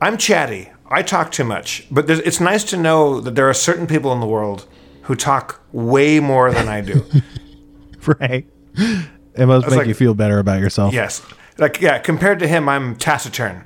[0.00, 0.68] I'm chatty.
[0.90, 4.20] I talk too much, but it's nice to know that there are certain people in
[4.20, 4.66] the world
[5.02, 7.04] who talk way more than I do.
[8.18, 8.46] Right.
[8.74, 10.92] It must make like- you feel better about yourself.
[10.92, 11.22] yes,
[11.56, 11.98] like yeah.
[11.98, 13.64] Compared to him, I'm taciturn.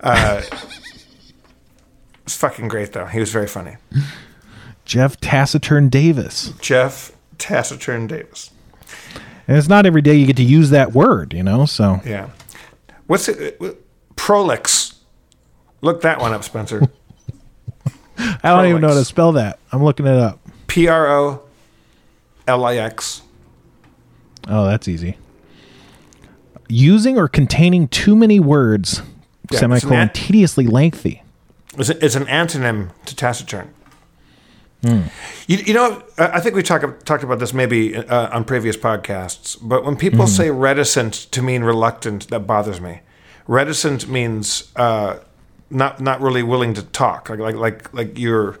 [0.00, 0.40] Uh,
[2.24, 3.04] it's fucking great though.
[3.04, 3.76] He was very funny.
[4.86, 6.54] Jeff Taciturn Davis.
[6.60, 8.50] Jeff Taciturn Davis.
[9.48, 11.64] And it's not every day you get to use that word, you know.
[11.66, 12.30] So Yeah.
[13.08, 13.56] What's it?
[13.60, 13.72] uh,
[14.14, 14.94] Prolix.
[15.80, 16.82] Look that one up, Spencer.
[18.18, 19.58] I don't even know how to spell that.
[19.72, 20.38] I'm looking it up.
[20.68, 21.42] P R O
[22.46, 23.22] L I X.
[24.46, 25.16] Oh, that's easy.
[26.68, 29.02] Using or containing too many words,
[29.50, 31.22] Yeah, semicolon, an- tediously lengthy.
[31.78, 33.72] It's an antonym to taciturn.
[34.82, 35.02] Hmm.
[35.46, 39.58] You, you know, I think we talked talked about this maybe uh, on previous podcasts,
[39.60, 40.36] but when people Mm-hmm.
[40.36, 43.00] say reticent to mean reluctant, that bothers me.
[43.46, 45.18] Reticent means uh,
[45.70, 48.58] not not really willing to talk, like like like like you're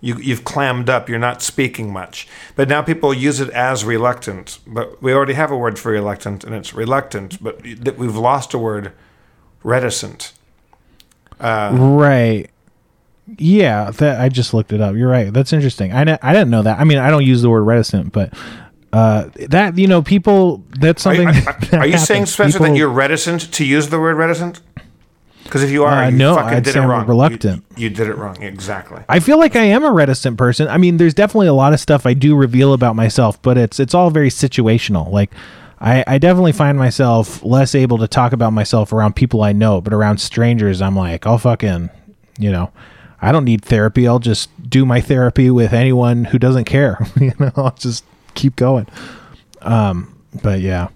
[0.00, 2.26] you you've clammed up, you're not speaking much.
[2.56, 6.44] But now people use it as reluctant, but we already have a word for reluctant,
[6.44, 7.42] and it's reluctant.
[7.42, 8.92] But that we've lost a word,
[9.62, 10.32] reticent.
[11.40, 12.48] Right.
[13.38, 14.96] Yeah, that I just looked it up.
[14.96, 15.32] You're right.
[15.32, 15.92] That's interesting.
[15.92, 16.78] I, I didn't know that.
[16.80, 18.34] I mean, I don't use the word reticent, but
[18.92, 20.64] uh, that you know, people.
[20.80, 21.34] That's Are, something.
[21.34, 22.26] you- that are you saying.
[22.26, 24.60] Spencer, that you're reticent to use the word reticent?
[25.44, 27.02] Because if you are, Uh, you no, fucking I'd did it wrong.
[27.02, 27.64] You- reluctant.
[27.76, 28.42] You, did it wrong.
[28.42, 29.02] Exactly.
[29.08, 30.66] I feel like I am a reticent person.
[30.68, 33.78] I mean, there's definitely a lot of stuff I do reveal about myself, but it's
[33.80, 35.10] it's all very situational.
[35.10, 35.30] Like
[35.80, 39.80] I, I definitely find myself less able to talk about myself around people I know,
[39.80, 41.90] but around strangers, I'm like, I'll fucking,
[42.38, 42.70] you know,
[43.22, 44.06] I don't need therapy.
[44.06, 46.98] I'll just do my therapy with anyone who doesn't care.
[47.20, 48.04] you know, I'll just
[48.34, 48.86] keep going.
[49.62, 50.88] Um, but yeah.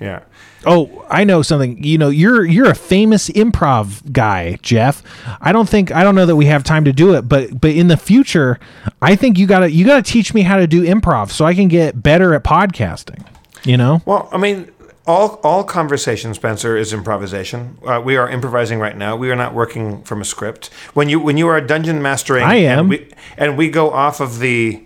[0.00, 0.22] Yeah.
[0.64, 1.82] Oh, I know something.
[1.82, 5.02] You know, you're you're a famous improv guy, Jeff.
[5.40, 7.70] I don't think I don't know that we have time to do it, but but
[7.70, 8.58] in the future,
[9.00, 11.68] I think you gotta you gotta teach me how to do improv so I can
[11.68, 13.26] get better at podcasting.
[13.64, 14.00] You know?
[14.06, 14.70] Well, I mean,
[15.06, 17.78] all all conversation, Spencer, is improvisation.
[17.86, 19.16] Uh, we are improvising right now.
[19.16, 20.68] We are not working from a script.
[20.94, 22.78] When you when you are dungeon mastering, I am.
[22.80, 24.84] and we, and we go off of the.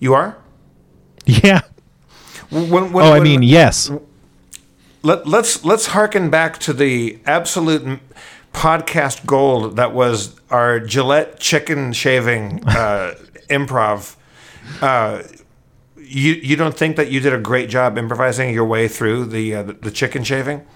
[0.00, 0.36] You are.
[1.24, 1.60] Yeah.
[2.50, 3.90] When, when, Oh, I when- mean, yes.
[5.02, 8.00] let, let's let's harken back to the absolute
[8.52, 13.14] podcast gold that was our Gillette chicken shaving uh,
[13.50, 14.16] improv.
[14.80, 15.22] Uh,
[16.06, 19.54] you you don't think that you did a great job improvising your way through the
[19.54, 20.66] uh, the, chicken shaving?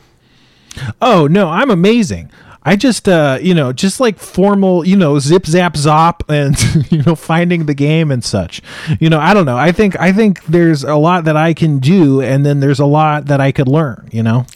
[1.00, 2.30] Oh no, I'm amazing.
[2.62, 7.02] I just uh you know just like formal you know zip zap zop and you
[7.02, 8.60] know finding the game and such.
[9.00, 9.56] You know I don't know.
[9.56, 12.86] I think I think there's a lot that I can do and then there's a
[12.86, 14.08] lot that I could learn.
[14.12, 14.46] You know.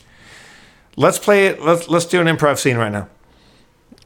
[0.96, 1.62] Let's play it.
[1.62, 3.08] Let's let's do an improv scene right now.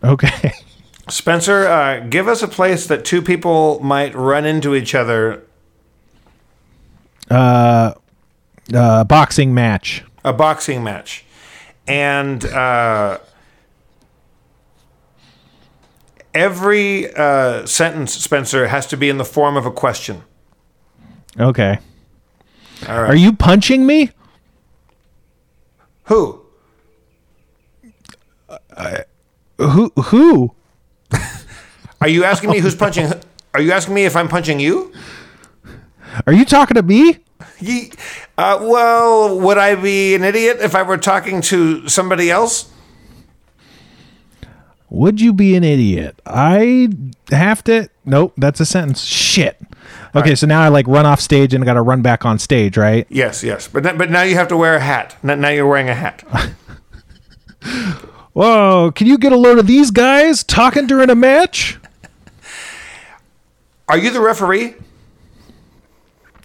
[0.02, 0.52] Okay.
[1.08, 5.45] Spencer, uh, give us a place that two people might run into each other.
[7.30, 7.94] Uh,
[9.04, 10.04] boxing match.
[10.24, 11.24] A boxing match,
[11.86, 13.18] and uh,
[16.34, 20.22] every uh, sentence, Spencer, has to be in the form of a question.
[21.38, 21.78] Okay.
[22.88, 23.10] All right.
[23.10, 24.10] Are you punching me?
[26.04, 26.42] Who?
[29.58, 29.92] Who?
[29.96, 30.54] Who?
[32.00, 33.12] Are you asking me who's punching?
[33.54, 34.92] Are you asking me if I'm punching you?
[36.26, 37.18] Are you talking to me?
[37.60, 37.92] Ye-
[38.38, 42.70] Uh, well, would I be an idiot if I were talking to somebody else?
[44.90, 46.20] Would you be an idiot?
[46.26, 46.88] I
[47.30, 47.88] have to.
[48.04, 49.02] Nope, that's a sentence.
[49.02, 49.58] Shit.
[50.14, 52.38] Okay, so now I like run off stage and I got to run back on
[52.38, 53.06] stage, right?
[53.10, 53.68] Yes, yes.
[53.68, 55.16] But n- but now you have to wear a hat.
[55.22, 56.22] Now you're wearing a hat.
[58.32, 61.78] Whoa, can you get a load of these guys talking during a match?
[63.88, 64.74] Are you the referee?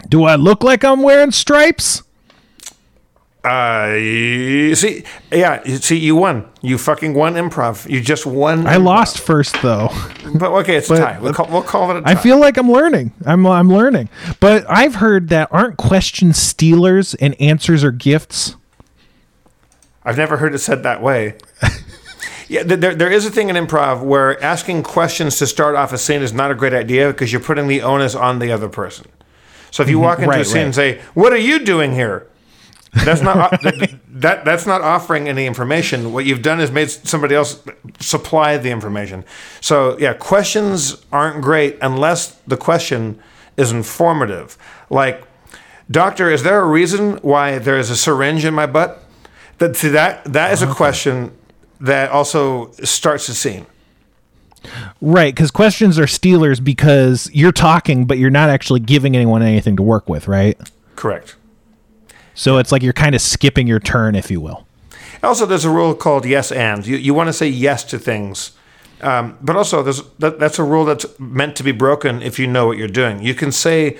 [0.09, 2.03] Do I look like I'm wearing stripes?
[3.43, 6.47] Uh, you see, yeah, you see, you won.
[6.61, 7.89] You fucking won improv.
[7.89, 8.67] You just won.
[8.67, 9.89] I lost first though.
[10.35, 11.19] But okay, it's a tie.
[11.19, 12.12] We'll call, we'll call it a tie.
[12.12, 13.13] I feel like I'm learning.
[13.25, 14.10] I'm I'm learning.
[14.39, 18.56] But I've heard that aren't questions stealers and answers are gifts.
[20.04, 21.35] I've never heard it said that way.
[22.47, 25.97] yeah, there, there is a thing in improv where asking questions to start off a
[25.97, 29.08] scene is not a great idea because you're putting the onus on the other person.
[29.72, 30.65] So if you walk into a scene right.
[30.65, 32.28] and say, "What are you doing here?"
[32.94, 36.12] That's not uh, th- that that's not offering any information.
[36.12, 37.62] What you've done is made somebody else
[38.00, 39.24] supply the information.
[39.62, 43.19] So yeah, questions aren't great unless the question
[43.58, 44.58] is informative.
[44.90, 45.24] Like,
[45.90, 49.04] doctor, is there a reason why there is a syringe in my butt?
[49.60, 51.32] That see that that is a question
[51.80, 53.65] that also starts the scene.
[55.01, 59.75] Right, because questions are stealers because you're talking, but you're not actually giving anyone anything
[59.77, 60.57] to work with, right?
[60.95, 61.35] Correct.
[62.35, 64.67] So it's like you're kind of skipping your turn, if you will.
[65.23, 66.85] Also, there's a rule called yes and.
[66.85, 68.51] You, you want to say yes to things
[69.01, 72.45] Um, but also, there's, that, that's a rule that's meant to be broken if you
[72.47, 73.21] know what you're doing.
[73.21, 73.97] You can say,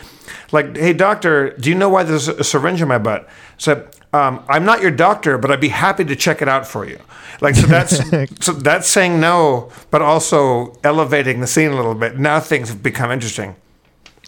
[0.52, 4.44] like, "Hey, doctor, do you know why there's a syringe in my butt?" So, um,
[4.50, 7.00] I'm not your doctor, but I'd be happy to check it out for you.
[7.40, 7.98] Like, so that's
[8.46, 12.20] so that's saying no, but also elevating the scene a little bit.
[12.20, 13.56] Now things have become interesting.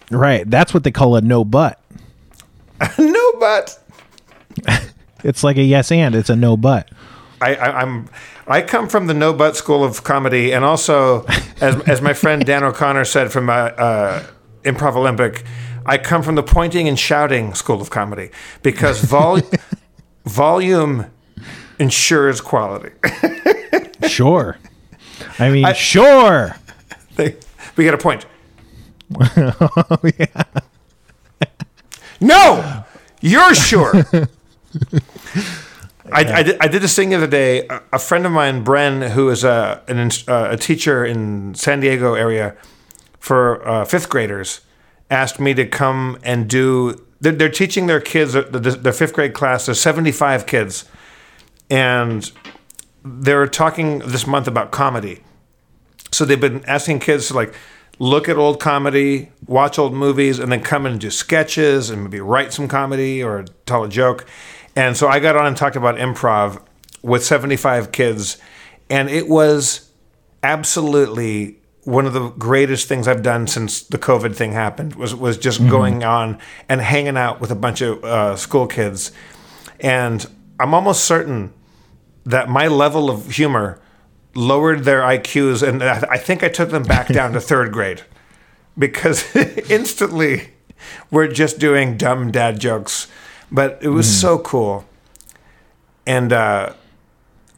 [0.09, 0.49] Right.
[0.49, 1.79] That's what they call a no but.
[2.97, 3.79] no, but
[5.23, 6.15] It's like a yes and.
[6.15, 6.89] It's a no but.
[7.41, 8.09] I, I, I'm
[8.47, 11.25] I come from the no but school of comedy, and also,
[11.61, 14.23] as as my friend Dan O'Connor said from uh, uh,
[14.63, 15.43] Improv Olympic,
[15.85, 18.31] I come from the pointing and shouting school of comedy
[18.61, 19.41] because vol-
[20.25, 21.05] volume
[21.79, 22.91] ensures quality.
[24.05, 24.57] Sure.
[25.39, 26.57] I mean, sure.
[27.17, 28.25] we get a point.
[32.23, 32.85] No,
[33.19, 33.93] you're sure.
[36.11, 37.67] I, I, did, I did this thing the other day.
[37.67, 41.81] A, a friend of mine, Bren, who is a, an, uh, a teacher in San
[41.81, 42.55] Diego area
[43.19, 44.61] for uh, fifth graders,
[45.11, 47.05] asked me to come and do.
[47.23, 49.65] They're, they're teaching their kids, uh, their, their fifth grade class.
[49.65, 50.83] There's 75 kids,
[51.69, 52.29] and
[53.03, 55.23] they're talking this month about comedy.
[56.11, 57.55] So they've been asking kids to like
[57.97, 62.19] look at old comedy, watch old movies, and then come and do sketches and maybe
[62.19, 64.25] write some comedy or tell a joke.
[64.75, 66.61] And so I got on and talked about improv
[67.01, 68.37] with 75 kids,
[68.89, 69.89] and it was
[70.41, 74.95] absolutely one of the greatest things I've done since the COVID thing happened.
[74.95, 79.11] Was was just going on and hanging out with a bunch of uh, school kids,
[79.79, 80.25] and
[80.59, 81.53] I'm almost certain
[82.25, 83.79] that my level of humor
[84.35, 88.03] lowered their IQs, and I I think I took them back down to third grade
[88.77, 89.35] because
[89.69, 90.51] instantly
[91.11, 93.07] we're just doing dumb dad jokes.
[93.51, 94.85] But it was so cool.
[96.07, 96.73] And uh,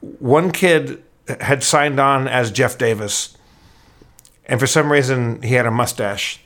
[0.01, 1.01] one kid
[1.39, 3.34] had signed on as Jeff Davis,
[4.47, 6.39] and for some reason he had a mustache.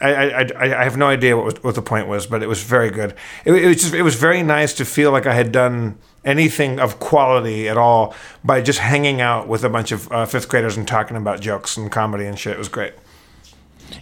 [0.00, 2.48] I, I, I I have no idea what, was, what the point was, but it
[2.48, 3.14] was very good.
[3.44, 6.80] It, it was just, it was very nice to feel like I had done anything
[6.80, 10.76] of quality at all by just hanging out with a bunch of uh, fifth graders
[10.76, 12.54] and talking about jokes and comedy and shit.
[12.54, 12.94] It was great.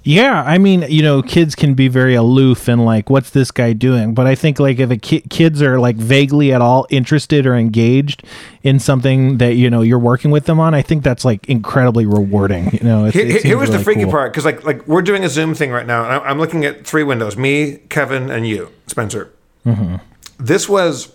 [0.03, 3.73] Yeah, I mean, you know, kids can be very aloof and like, what's this guy
[3.73, 4.15] doing?
[4.15, 7.55] But I think like if a ki- kids are like vaguely at all interested or
[7.55, 8.23] engaged
[8.63, 12.07] in something that you know you're working with them on, I think that's like incredibly
[12.07, 12.71] rewarding.
[12.73, 14.11] You know, it's, Here, it here was the freaky cool.
[14.13, 16.65] part because like like we're doing a Zoom thing right now, and I- I'm looking
[16.65, 19.31] at three windows: me, Kevin, and you, Spencer.
[19.67, 19.97] Mm-hmm.
[20.39, 21.15] This was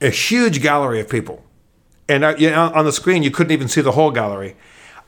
[0.00, 1.44] a huge gallery of people,
[2.08, 4.56] and uh, you know, on the screen you couldn't even see the whole gallery.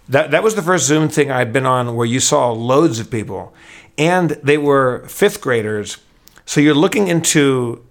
[0.09, 3.11] That that was the first Zoom thing I'd been on where you saw loads of
[3.11, 3.55] people,
[3.97, 5.99] and they were fifth graders.
[6.47, 7.85] So you're looking into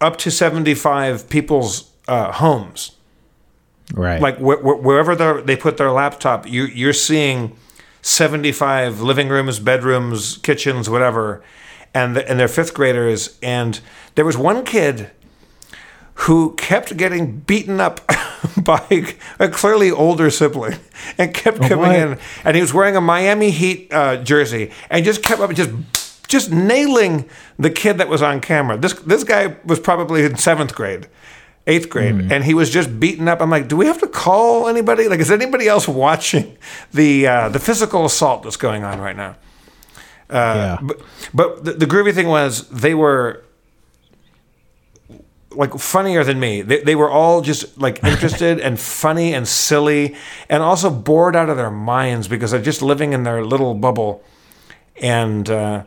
[0.00, 2.92] up to 75 people's uh, homes
[3.94, 4.20] right?
[4.22, 7.56] like wh- wh- wherever they're- put their laptop, you, you're seeing
[8.00, 11.42] 75 living rooms, bedrooms, kitchens, whatever,
[11.92, 13.38] and the, and they're fifth graders.
[13.42, 13.80] And
[14.14, 15.10] there was one kid
[16.22, 18.00] who kept getting beaten up
[18.62, 19.06] by
[19.38, 20.78] a clearly older sibling
[21.16, 21.96] and kept coming what?
[21.96, 25.70] in, and he was wearing a Miami Heat uh, jersey and just kept up just.
[26.28, 27.26] Just nailing
[27.58, 28.76] the kid that was on camera.
[28.76, 31.08] This this guy was probably in seventh grade,
[31.66, 33.40] eighth grade, and he was just beaten up.
[33.40, 35.08] I'm like, do we have to call anybody?
[35.08, 36.58] Like, is anybody else watching
[36.92, 39.36] the uh, the physical assault that's going on right now?
[40.30, 40.78] yeah.
[40.82, 41.00] But
[41.32, 43.42] but the, the groovy thing was they were
[45.50, 46.62] like funnier than me.
[46.62, 50.14] They, they were all just like interested and funny and silly
[50.48, 54.22] and also bored out of their minds because they're just living in their little bubble.
[55.00, 55.84] And uh,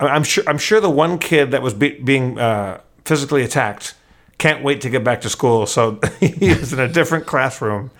[0.00, 3.94] I'm sure I'm sure the one kid that was be, being uh, physically attacked
[4.38, 5.66] can't wait to get back to school.
[5.66, 7.90] So he's in a different classroom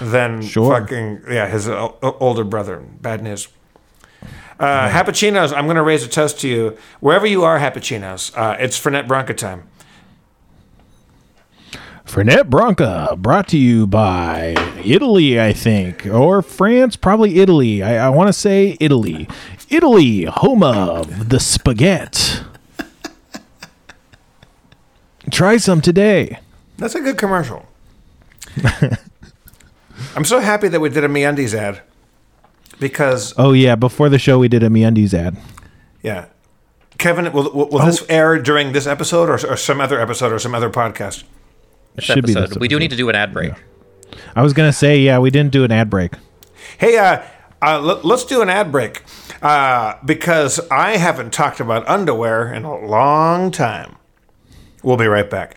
[0.00, 0.78] than Sure.
[0.78, 2.76] fucking yeah his o- o- older brother.
[3.00, 3.48] Bad news.
[4.58, 6.78] Uh, Happuccinos, I'm going to raise a toast to you.
[7.00, 9.68] Wherever you are, Happuccinos, uh, it's Fernet Branca time.
[12.06, 14.54] Fernet Branca, brought to you by
[14.84, 17.82] Italy, I think, or France, probably Italy.
[17.82, 19.28] I, I want to say Italy.
[19.68, 22.44] Italy, home of the spaghetti.
[25.30, 26.38] Try some today.
[26.78, 27.66] That's a good commercial.
[30.14, 31.82] I'm so happy that we did a MeUndies ad
[32.78, 35.36] because, Oh yeah, before the show we did a MeUndies ad.
[36.02, 36.26] yeah.
[36.98, 37.84] Kevin, will, will, will oh.
[37.86, 41.24] this air during this episode or, or some other episode or some other podcast?
[41.96, 42.50] This Should be episode.
[42.50, 43.52] this We do need to do an ad break.
[44.34, 46.12] I was gonna say, yeah, we didn't do an ad break.
[46.78, 47.22] Hey, uh,
[47.62, 49.02] uh, let, us do an ad break
[49.42, 53.96] uh, because I haven't talked about underwear in a long time.
[54.82, 55.56] We'll be right back.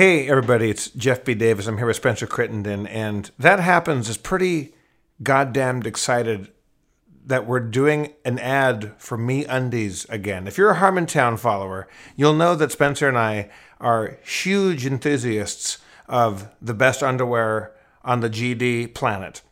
[0.00, 1.34] Hey, everybody, it's Jeff B.
[1.34, 1.66] Davis.
[1.66, 4.72] I'm here with Spencer Crittenden, and That Happens is pretty
[5.22, 6.48] goddamned excited
[7.26, 10.46] that we're doing an ad for Me Undies again.
[10.46, 11.86] If you're a Harmontown follower,
[12.16, 15.76] you'll know that Spencer and I are huge enthusiasts
[16.08, 19.42] of the best underwear on the GD planet.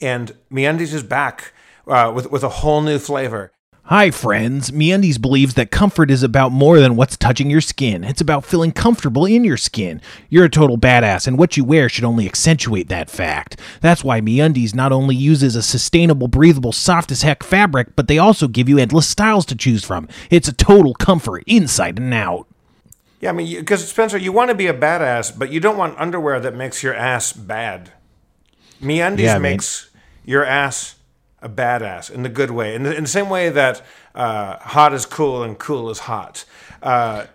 [0.00, 1.52] And Me Undies is back
[1.86, 3.52] uh, with, with a whole new flavor.
[3.88, 4.72] Hi, friends.
[4.72, 8.02] MeUndies believes that comfort is about more than what's touching your skin.
[8.02, 10.02] It's about feeling comfortable in your skin.
[10.28, 13.60] You're a total badass, and what you wear should only accentuate that fact.
[13.80, 18.18] That's why MeUndies not only uses a sustainable, breathable, soft as heck fabric, but they
[18.18, 20.08] also give you endless styles to choose from.
[20.30, 22.48] It's a total comfort, inside and out.
[23.20, 25.96] Yeah, I mean, because Spencer, you want to be a badass, but you don't want
[25.96, 27.92] underwear that makes your ass bad.
[28.82, 29.42] MeUndies Yeah, man.
[29.42, 29.90] makes
[30.24, 30.95] your ass
[31.42, 33.82] a badass in the good way, in the, in the same way that
[34.14, 36.44] uh, hot is cool and cool is hot.
[36.82, 37.26] Uh,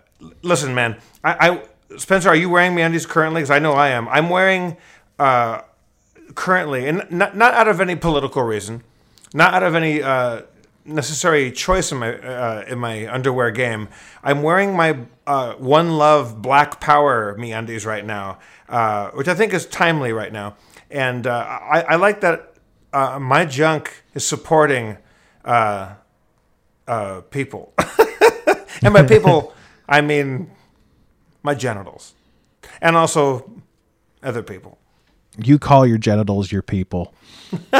[0.42, 1.62] listen, man, I, I
[1.98, 3.40] Spencer, are you wearing MeUndies currently?
[3.40, 4.08] Because I know I am.
[4.08, 4.76] I'm wearing
[5.18, 5.62] uh,
[6.34, 8.82] currently, and not not out of any political reason,
[9.34, 10.42] not out of any uh,
[10.84, 13.88] necessary choice in my uh, in my underwear game.
[14.22, 18.38] I'm wearing my uh, One Love Black Power MeUndies right now,
[18.68, 20.56] uh, which I think is timely right now,
[20.90, 22.51] and uh, I, I like that
[22.92, 24.98] uh, my junk is supporting
[25.44, 25.94] uh,
[26.86, 27.72] uh, people,
[28.82, 29.54] and by people
[29.88, 30.50] I mean
[31.42, 32.14] my genitals,
[32.80, 33.50] and also
[34.22, 34.78] other people.
[35.42, 37.14] You call your genitals your people.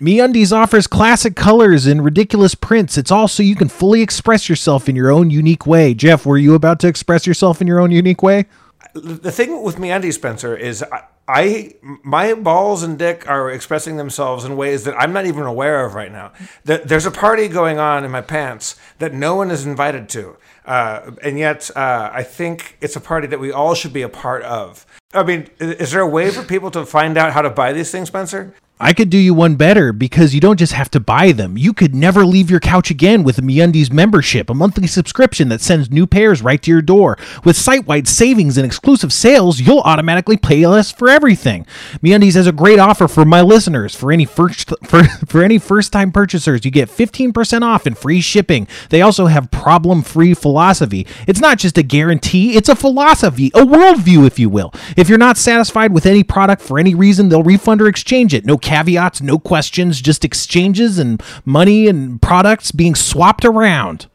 [0.00, 2.96] MeUndies offers classic colors and ridiculous prints.
[2.96, 5.92] It's also you can fully express yourself in your own unique way.
[5.92, 8.46] Jeff, were you about to express yourself in your own unique way?
[8.94, 13.96] The thing with me, Andy Spencer, is I, I my balls and dick are expressing
[13.96, 16.32] themselves in ways that I'm not even aware of right now.
[16.64, 21.12] There's a party going on in my pants that no one is invited to, uh,
[21.22, 24.42] and yet uh, I think it's a party that we all should be a part
[24.42, 24.86] of.
[25.12, 27.90] I mean, is there a way for people to find out how to buy these
[27.90, 28.54] things, Spencer?
[28.82, 31.58] I could do you one better because you don't just have to buy them.
[31.58, 35.60] You could never leave your couch again with a MeUndies membership, a monthly subscription that
[35.60, 37.18] sends new pairs right to your door.
[37.44, 41.66] With site-wide savings and exclusive sales, you'll automatically pay less for everything.
[42.02, 43.94] MeUndies has a great offer for my listeners.
[43.94, 48.66] For any first for, for any first-time purchasers, you get 15% off and free shipping.
[48.88, 51.06] They also have problem-free philosophy.
[51.26, 54.72] It's not just a guarantee, it's a philosophy, a worldview if you will.
[54.96, 58.46] If you're not satisfied with any product for any reason, they'll refund or exchange it.
[58.46, 64.06] No caveats, no questions, just exchanges and money and products being swapped around.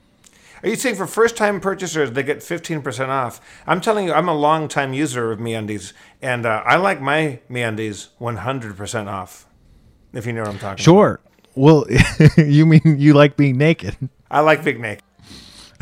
[0.64, 3.42] Are you saying for first time purchasers they get 15% off?
[3.68, 5.92] I'm telling you, I'm a long time user of MeUndies,
[6.22, 9.46] and uh, I like my MeUndies 100% off.
[10.14, 10.80] If you know what I'm talking about.
[10.80, 11.20] Sure.
[11.56, 11.86] Well,
[12.38, 13.98] you mean you like being naked?
[14.32, 15.02] I like Big Nick.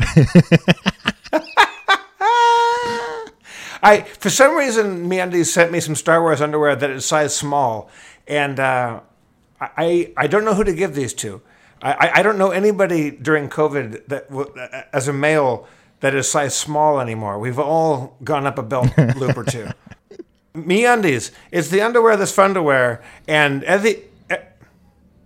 [3.84, 7.90] I for some reason MeUndies sent me some Star Wars underwear that is size small,
[8.26, 9.00] and uh,
[9.60, 11.40] I I don't know who to give these to.
[11.82, 14.52] I, I- don't know anybody during COVID that w-
[14.92, 15.68] as a male
[16.00, 17.38] that is size small anymore.
[17.38, 19.68] We've all gone up a belt loop or two.
[20.54, 21.32] Me undies.
[21.50, 24.04] it's the underwear that's fun to wear, and every.
[24.30, 24.36] eh,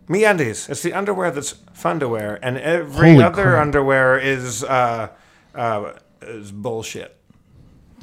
[0.09, 3.63] MeUndies, it's the underwear that's fun to wear, and every Holy other crap.
[3.63, 5.09] underwear is uh,
[5.55, 5.93] uh,
[6.23, 7.15] is bullshit.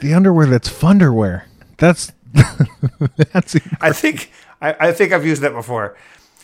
[0.00, 1.44] The underwear that's funderwear.
[1.78, 2.12] That's
[3.32, 4.30] that's I think
[4.60, 5.96] I, I think I've used that before.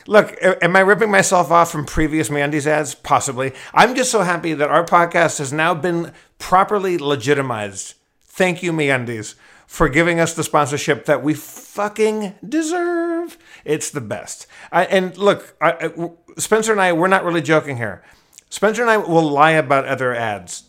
[0.06, 2.94] Look, am I ripping myself off from previous MeUndies ads?
[2.94, 3.52] Possibly.
[3.72, 7.94] I'm just so happy that our podcast has now been properly legitimized.
[8.22, 9.36] Thank you, MeUndies,
[9.66, 13.38] for giving us the sponsorship that we fucking deserve.
[13.64, 14.48] It's the best.
[14.72, 18.02] I, and look, I, I- Spencer and I, we're not really joking here.
[18.50, 20.64] Spencer and I will lie about other ads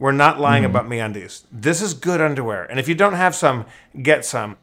[0.00, 0.74] We're not lying mm-hmm.
[0.74, 1.44] about MeUndies.
[1.52, 3.66] This is good underwear, and if you don't have some,
[4.02, 4.56] get some.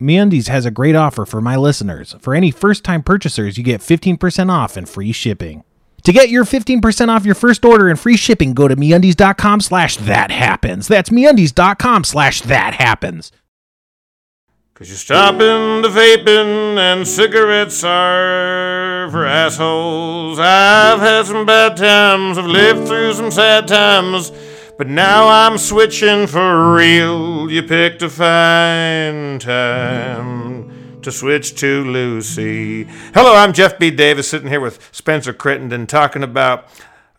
[0.00, 2.16] MeUndies has a great offer for my listeners.
[2.20, 5.62] For any first-time purchasers, you get 15% off and free shipping.
[6.04, 9.96] To get your 15% off your first order and free shipping, go to MeUndies.com slash
[9.98, 10.88] that happens.
[10.88, 13.32] That's MeUndies.com slash that happens.
[14.76, 20.38] Cause you're stopping the vaping and cigarettes are for assholes.
[20.38, 24.30] I've had some bad times, I've lived through some sad times,
[24.76, 27.50] but now I'm switching for real.
[27.50, 32.84] You picked a fine time to switch to Lucy.
[33.14, 33.90] Hello, I'm Jeff B.
[33.90, 36.68] Davis, sitting here with Spencer Crittenden talking about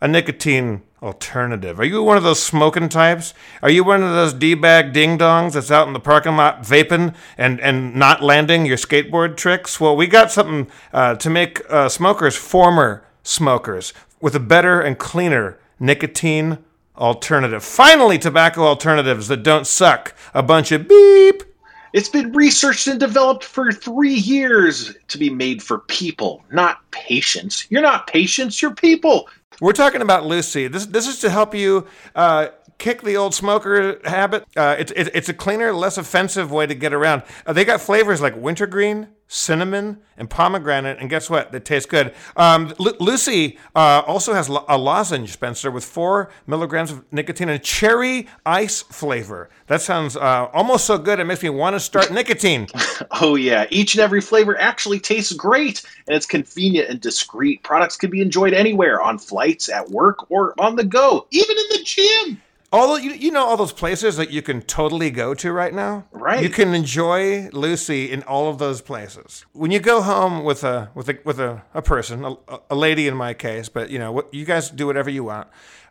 [0.00, 1.78] a nicotine alternative.
[1.78, 3.34] Are you one of those smoking types?
[3.62, 7.60] Are you one of those D-bag ding-dongs that's out in the parking lot vaping and,
[7.60, 9.80] and not landing your skateboard tricks?
[9.80, 14.98] Well, we got something uh, to make uh, smokers former smokers with a better and
[14.98, 16.58] cleaner nicotine
[16.96, 17.62] alternative.
[17.62, 21.44] Finally, tobacco alternatives that don't suck a bunch of beep.
[21.92, 27.66] It's been researched and developed for three years to be made for people, not patients.
[27.70, 29.28] You're not patients, you're people.
[29.60, 30.68] We're talking about Lucy.
[30.68, 34.44] This this is to help you uh, kick the old smoker habit.
[34.56, 37.22] Uh, it's it, it's a cleaner, less offensive way to get around.
[37.44, 41.52] Uh, they got flavors like wintergreen, cinnamon, and pomegranate, and guess what?
[41.52, 42.12] They taste good.
[42.36, 47.48] Um, Lu- Lucy uh, also has lo- a lozenge, Spencer, with four milligrams of nicotine
[47.50, 49.48] and cherry ice flavor.
[49.68, 52.66] That sounds uh, almost so good it makes me want to start nicotine.
[53.20, 53.66] Oh, yeah.
[53.70, 57.62] Each and every flavor actually tastes great, and it's convenient and discreet.
[57.62, 61.64] Products can be enjoyed anywhere on flights, at work, or on the go, even in
[61.70, 62.42] the gym.
[62.70, 66.04] Although you, you know all those places that you can totally go to right now,
[66.28, 66.42] Right.
[66.42, 69.46] You can enjoy Lucy in all of those places.
[69.52, 72.36] When you go home with a with a with a, a person, a,
[72.68, 75.48] a lady in my case, but you know what, you guys do whatever you want,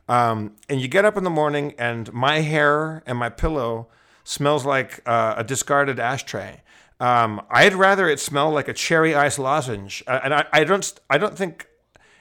[0.08, 3.88] um, and you get up in the morning and my hair and my pillow
[4.24, 6.62] smells like uh, a discarded ashtray.
[7.00, 11.00] Um, I'd rather it smell like a cherry ice lozenge, uh, and I, I don't
[11.10, 11.68] I don't think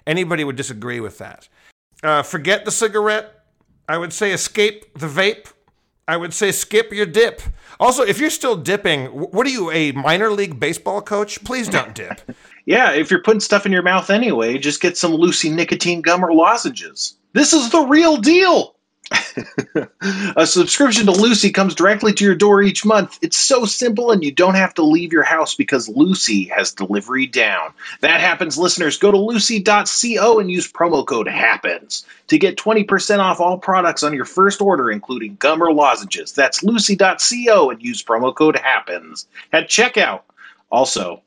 [0.07, 1.49] anybody would disagree with that.
[2.03, 3.36] Uh, forget the cigarette.
[3.89, 5.53] I would say escape the vape.
[6.09, 7.43] I would say skip your dip.
[7.81, 11.43] Also, if you're still dipping, what are you, a minor league baseball coach?
[11.45, 12.21] Please don't dip.
[12.69, 16.25] Yeah, if you're putting stuff in your mouth anyway, just get some Lucy nicotine gum
[16.25, 17.17] or lozenges.
[17.33, 18.75] This is the real deal.
[20.37, 23.19] A subscription to Lucy comes directly to your door each month.
[23.23, 27.27] It's so simple, and you don't have to leave your house because Lucy has delivery
[27.27, 27.73] down.
[28.01, 28.99] That happens, listeners.
[28.99, 34.15] Go to lucy.co and use promo code HAPPENS to get 20% off all products on
[34.15, 36.33] your first order, including gum or lozenges.
[36.33, 40.23] That's lucy.co and use promo code HAPPENS at checkout.
[40.71, 41.23] Also,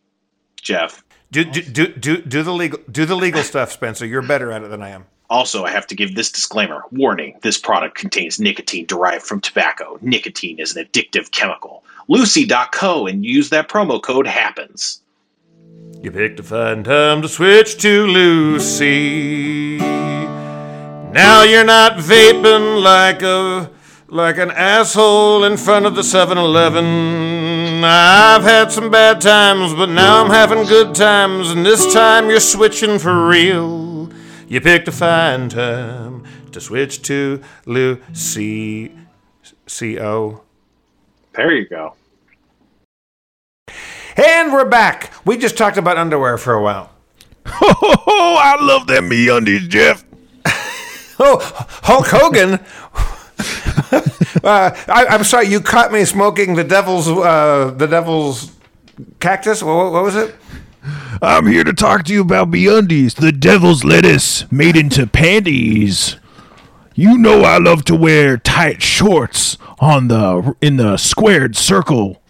[0.61, 4.05] Jeff, Do, do, do, do, do the legal do the legal stuff, Spencer.
[4.05, 5.05] You're better at it than I am.
[5.29, 6.83] Also, I have to give this disclaimer.
[6.91, 9.99] Warning this product contains nicotine derived from tobacco.
[10.01, 11.83] Nicotine is an addictive chemical.
[12.07, 15.01] Lucy.co and use that promo code HAPPENS.
[16.01, 19.77] You picked a fine time to switch to Lucy.
[21.11, 23.69] Now you're not vaping like a
[24.07, 27.83] like an asshole in front of the 7-Eleven.
[27.83, 32.39] I've had some bad times, but now I'm having good times, and this time you're
[32.39, 33.88] switching for real.
[34.49, 36.23] You picked a fine time
[36.53, 38.91] to switch to Lucy.
[39.67, 40.41] C-O.
[41.35, 41.93] There you go.
[44.17, 45.13] And we're back.
[45.23, 46.91] We just talked about underwear for a while.
[47.45, 50.03] Oh, I love them me undies, Jeff.
[51.21, 51.37] Oh,
[51.83, 52.53] Hulk Hogan.
[54.41, 58.53] uh, I, I'm sorry, you caught me smoking the devil's uh, the devil's
[59.19, 59.61] cactus.
[59.61, 60.33] What, what was it?
[61.21, 66.15] I'm here to talk to you about MeUndies, the devil's lettuce made into panties.
[66.95, 72.21] You know I love to wear tight shorts on the in the squared circle.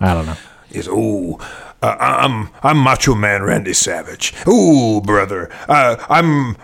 [0.00, 0.36] I don't know.
[0.70, 1.38] Is ooh,
[1.82, 4.34] uh, I'm I'm Macho Man Randy Savage.
[4.48, 6.56] Ooh, brother, uh, I'm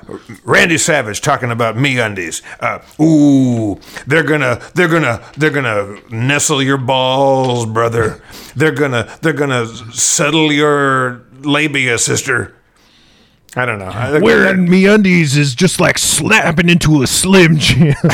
[0.44, 2.42] Randy Savage talking about me undies.
[2.60, 8.22] Uh, ooh, they're gonna they're gonna they're gonna nestle your balls, brother.
[8.56, 12.56] They're gonna they're gonna settle your labia, sister.
[13.56, 13.84] I don't know.
[13.86, 17.94] I- Wearing me undies is just like slapping into a slim jim.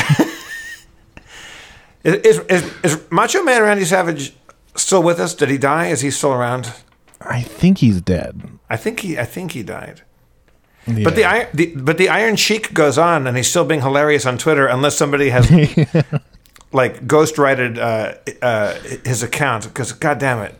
[2.03, 4.33] Is, is, is Macho Man Randy Savage
[4.75, 5.35] still with us?
[5.35, 5.87] Did he die?
[5.89, 6.73] Is he still around?
[7.25, 8.59] I think he's dead.
[8.69, 9.17] I think he.
[9.17, 10.01] I think he died.
[10.87, 14.25] But the, iron, the but the Iron Sheik goes on, and he's still being hilarious
[14.25, 15.49] on Twitter, unless somebody has
[16.71, 18.73] like ghostwrited uh, uh,
[19.05, 19.65] his account.
[19.65, 20.55] Because God damn it,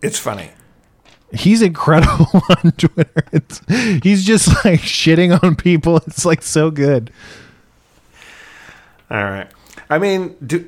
[0.00, 0.50] it's funny.
[1.32, 2.26] He's incredible
[2.64, 3.24] on Twitter.
[3.32, 3.60] It's,
[4.02, 5.98] he's just like shitting on people.
[5.98, 7.12] It's like so good.
[9.10, 9.50] All right.
[9.90, 10.66] I mean, do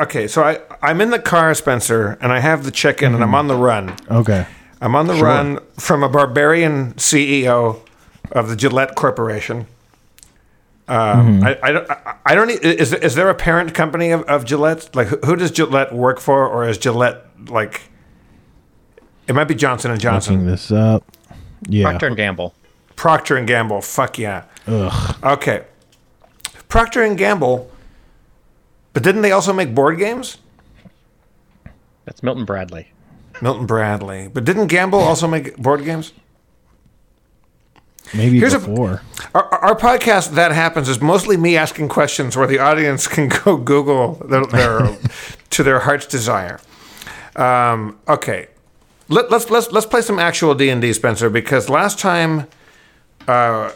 [0.00, 0.26] okay.
[0.28, 3.46] So I I'm in the car, Spencer, and I have the check-in, and I'm on
[3.48, 3.94] the run.
[4.10, 4.46] Okay.
[4.80, 7.80] I'm on the run from a barbarian CEO
[8.32, 9.66] of the Gillette Corporation.
[10.88, 12.50] Um, I, I, don't- I, I don't.
[12.50, 14.94] e- Is is there a parent company of, of Gillette?
[14.94, 17.82] Like, who, who does Gillette work for, or is Gillette like?
[19.26, 21.04] It might be Johnson and Johnson, Looking Johnson, this up.
[21.68, 21.84] Yeah.
[21.90, 22.54] Procter and Gamble.
[22.94, 23.80] Procter and Gamble.
[23.80, 24.44] Fuck yeah.
[24.68, 25.16] Ugh.
[25.24, 25.64] Okay,
[26.68, 27.68] Procter and Gamble.
[28.96, 30.38] But didn't they also make board games?
[32.06, 32.92] That's Milton Bradley.
[33.42, 34.28] Milton Bradley.
[34.28, 36.14] But didn't Gamble also make board games?
[38.14, 39.02] Maybe Here's a- before.
[39.34, 43.58] Our, our podcast that happens is mostly me asking questions where the audience can go
[43.58, 44.96] Google their, their
[45.50, 46.58] to their heart's desire.
[47.36, 48.46] Um, okay,
[49.10, 52.46] Let, let's let's let's play some actual D and D, Spencer, because last time,
[53.28, 53.72] uh,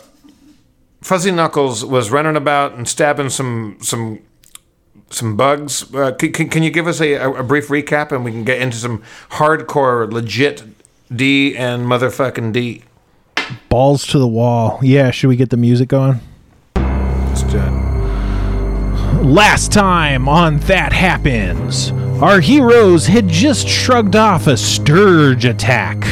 [1.02, 4.20] Fuzzy Knuckles was running about and stabbing some some
[5.10, 5.92] some bugs.
[5.94, 8.60] Uh, can, can, can you give us a, a brief recap and we can get
[8.60, 10.62] into some hardcore, legit
[11.14, 12.84] D and motherfucking D?
[13.68, 14.78] Balls to the wall.
[14.82, 16.20] Yeah, should we get the music going?
[16.76, 17.90] Let's do it.
[19.24, 21.90] Last time on That Happens,
[22.22, 26.04] our heroes had just shrugged off a Stirge attack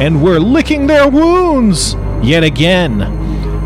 [0.00, 3.02] and were licking their wounds yet again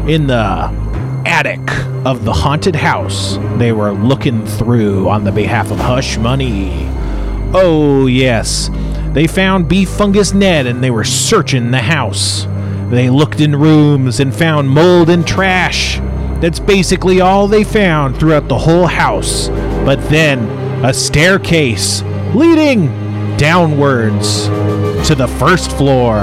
[0.08, 0.89] in the
[1.26, 1.60] attic
[2.06, 6.88] of the haunted house they were looking through on the behalf of Hush Money.
[7.52, 8.70] Oh, yes,
[9.12, 12.46] they found Beef Fungus Ned and they were searching the house.
[12.88, 15.98] They looked in rooms and found mold and trash.
[16.40, 19.48] That's basically all they found throughout the whole house.
[19.84, 20.38] But then,
[20.84, 22.02] a staircase
[22.34, 22.86] leading
[23.36, 24.46] downwards
[25.06, 26.20] to the first floor.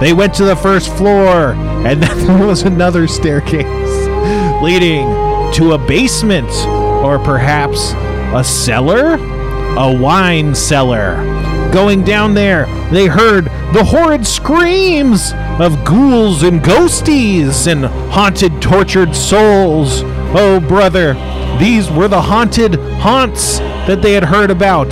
[0.00, 3.77] They went to the first floor, and then there was another staircase
[4.62, 5.06] leading
[5.54, 6.50] to a basement,
[7.04, 7.92] or perhaps
[8.34, 9.14] a cellar?
[9.78, 11.16] A wine cellar.
[11.72, 19.14] Going down there, they heard the horrid screams of ghouls and ghosties and haunted, tortured
[19.14, 20.02] souls.
[20.34, 21.14] Oh, brother,
[21.58, 24.88] these were the haunted haunts that they had heard about.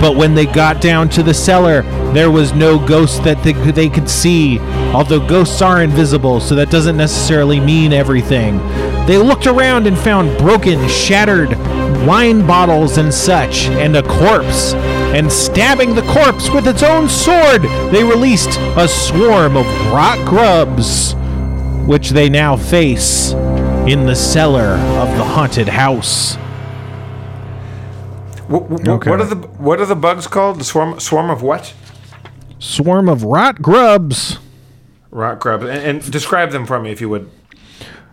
[0.00, 1.82] But when they got down to the cellar,
[2.16, 4.58] there was no ghost that they could, they could see.
[4.94, 8.58] Although ghosts are invisible, so that doesn't necessarily mean everything.
[9.06, 11.50] They looked around and found broken, shattered
[12.06, 14.74] wine bottles and such, and a corpse.
[15.14, 17.62] And stabbing the corpse with its own sword,
[17.92, 21.14] they released a swarm of rot grubs,
[21.86, 23.32] which they now face
[23.86, 26.36] in the cellar of the haunted house.
[28.48, 29.10] What, what, Okay.
[29.10, 30.60] what are the what are the bugs called?
[30.60, 31.74] The swarm swarm of what?
[32.58, 34.38] Swarm of rot grubs.
[35.10, 35.64] Rot grubs.
[35.64, 37.30] And, and describe them for me, if you would.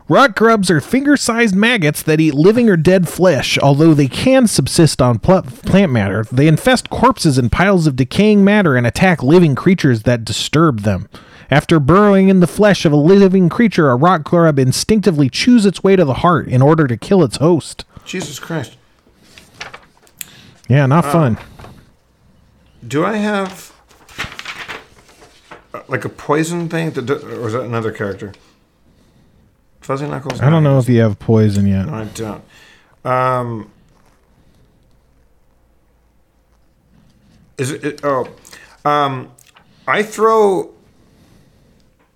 [0.10, 4.48] Rot grubs are finger sized maggots that eat living or dead flesh, although they can
[4.48, 6.26] subsist on pl- plant matter.
[6.30, 11.08] They infest corpses and piles of decaying matter and attack living creatures that disturb them.
[11.50, 15.84] After burrowing in the flesh of a living creature, a rot grub instinctively chews its
[15.84, 17.86] way to the heart in order to kill its host.
[18.06, 18.76] Jesus Christ.
[20.68, 21.38] Yeah, not fun.
[22.86, 23.73] Do I have uh,
[25.88, 28.34] like a poison thing, or is that another character?
[29.82, 30.40] Fuzzy Knuckles.
[30.42, 31.90] I don't know if you have poison yet.
[31.90, 32.44] I don't.
[33.04, 33.72] Um,
[37.58, 38.00] is it, it?
[38.04, 38.30] Oh,
[38.86, 39.32] um,
[39.86, 40.74] I throw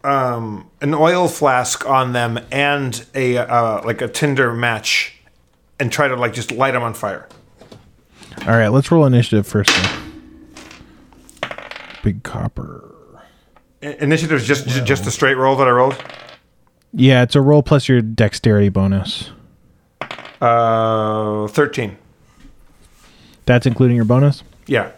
[0.04, 5.18] um, an oil flask on them and a uh, like a tinder match,
[5.80, 7.28] and try to like just light them on fire.
[8.42, 9.70] All right, let's roll initiative first.
[9.72, 10.04] Then.
[12.04, 12.97] Big copper.
[13.84, 15.96] I- Initiative is just just a straight roll that I rolled.
[16.94, 19.32] Yeah, it's a roll plus your dexterity bonus.
[20.42, 21.98] Uh, thirteen.
[23.46, 24.44] That's including your bonus?
[24.66, 24.92] Yeah.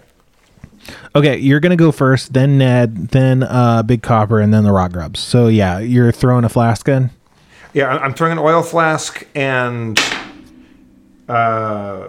[1.16, 4.92] Okay, you're gonna go first, then Ned, then uh, Big Copper, and then the Rot
[4.92, 5.20] Grubs.
[5.20, 7.12] So yeah, you're throwing a flask in.
[7.74, 10.00] Yeah, I- I'm throwing an oil flask and
[11.28, 12.08] uh,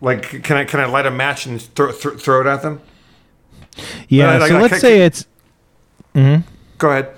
[0.00, 2.80] like can I can I light a match and throw th- throw it at them?
[4.08, 4.32] Yeah.
[4.38, 5.26] Like- like- so like- let's like- say it's
[6.78, 7.14] Go ahead.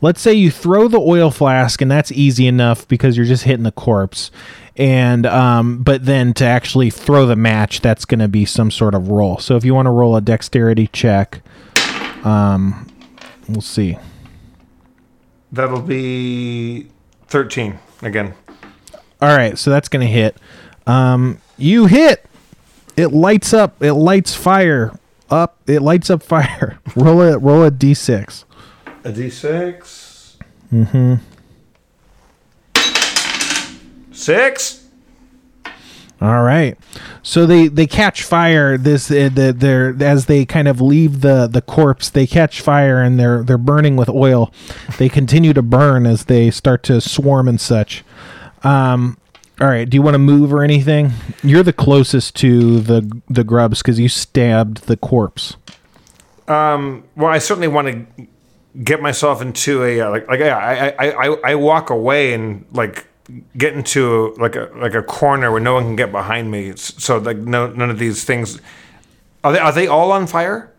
[0.00, 3.62] let's say you throw the oil flask, and that's easy enough because you're just hitting
[3.62, 4.30] the corpse.
[4.76, 9.08] And um, but then to actually throw the match, that's gonna be some sort of
[9.08, 9.38] roll.
[9.38, 11.42] So if you want to roll a dexterity check,
[12.24, 12.86] um,
[13.48, 13.98] we'll see.
[15.50, 16.88] That'll be
[17.26, 18.34] thirteen again.
[19.20, 20.36] All right, so that's gonna hit.
[20.86, 22.24] Um, you hit.
[22.96, 23.82] It lights up.
[23.82, 24.98] It lights fire
[25.32, 25.58] up.
[25.66, 26.78] It lights up fire.
[26.96, 28.44] roll a roll a d6.
[29.04, 30.36] A d6.
[30.72, 31.14] Mm-hmm.
[34.12, 34.86] Six.
[36.20, 36.78] All right.
[37.24, 38.78] So they they catch fire.
[38.78, 42.08] This uh, the, they're as they kind of leave the the corpse.
[42.10, 44.52] They catch fire and they're they're burning with oil.
[44.98, 48.04] They continue to burn as they start to swarm and such.
[48.62, 49.18] Um.
[49.62, 49.88] All right.
[49.88, 51.12] Do you want to move or anything?
[51.44, 55.56] You're the closest to the the grubs because you stabbed the corpse.
[56.48, 57.04] Um.
[57.14, 58.26] Well, I certainly want to
[58.82, 62.66] get myself into a uh, like like yeah, I, I I I walk away and
[62.72, 63.06] like
[63.56, 66.72] get into like a like a corner where no one can get behind me.
[66.74, 68.60] So like no none of these things
[69.44, 70.72] are they are they all on fire?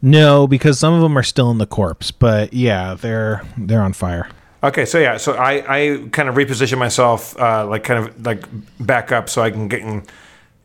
[0.00, 2.10] No, because some of them are still in the corpse.
[2.10, 4.28] But yeah, they're they're on fire.
[4.64, 8.44] Okay, so yeah, so I, I kind of reposition myself, uh, like kind of like
[8.78, 10.04] back up, so I can get in,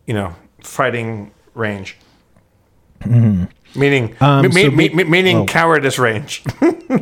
[0.05, 1.97] you know, fighting range.
[3.75, 5.45] Meaning, Um, me- so me- me- meaning oh.
[5.45, 6.43] cowardice range.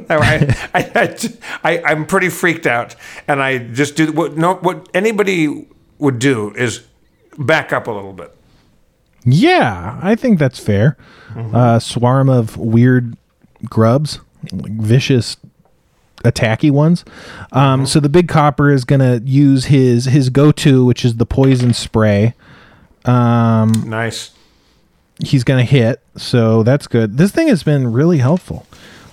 [0.10, 1.16] I,
[1.64, 2.96] I, am pretty freaked out,
[3.28, 5.68] and I just do what no what anybody
[6.00, 6.82] would do is
[7.38, 8.36] back up a little bit.
[9.26, 10.98] Yeah, I think that's fair.
[11.36, 13.18] Uh, swarm of weird
[13.66, 14.20] grubs,
[14.52, 15.38] like vicious,
[16.26, 17.06] attacky ones.
[17.52, 21.26] Um, So the big copper is gonna use his his go to, which is the
[21.26, 22.34] poison spray.
[23.86, 24.32] Nice.
[25.24, 27.18] He's gonna hit, so that's good.
[27.18, 28.66] This thing has been really helpful.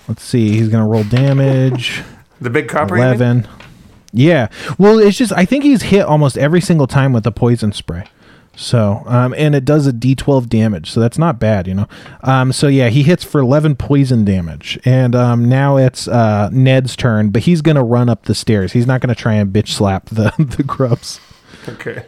[0.07, 0.49] Let's see.
[0.57, 2.01] He's gonna roll damage.
[2.41, 2.97] The big copper.
[2.97, 3.47] Eleven.
[4.11, 4.49] Yeah.
[4.77, 8.03] Well, it's just I think he's hit almost every single time with the poison spray.
[8.55, 11.87] So, um, and it does a D12 damage, so that's not bad, you know.
[12.21, 16.95] Um, so yeah, he hits for 11 poison damage, and um, now it's uh, Ned's
[16.95, 18.73] turn, but he's gonna run up the stairs.
[18.73, 21.19] He's not gonna try and bitch slap the the grubs.
[21.67, 22.05] Okay.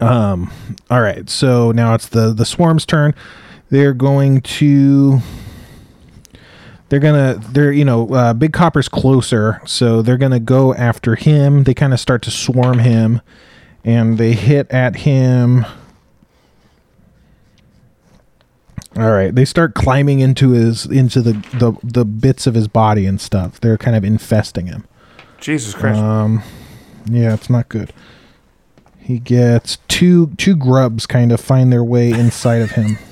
[0.00, 0.52] Um.
[0.90, 3.14] All right, so now it's the the swarm's turn.
[3.70, 5.20] They're going to.
[6.88, 7.40] They're gonna.
[7.50, 11.64] They're you know, uh, Big Copper's closer, so they're gonna go after him.
[11.64, 13.20] They kind of start to swarm him,
[13.86, 15.64] and they hit at him.
[18.96, 23.06] All right, they start climbing into his into the the the bits of his body
[23.06, 23.60] and stuff.
[23.60, 24.86] They're kind of infesting him.
[25.38, 26.00] Jesus Christ.
[27.08, 27.92] Yeah, it's not good.
[28.98, 32.98] He gets two two grubs kind of find their way inside of him.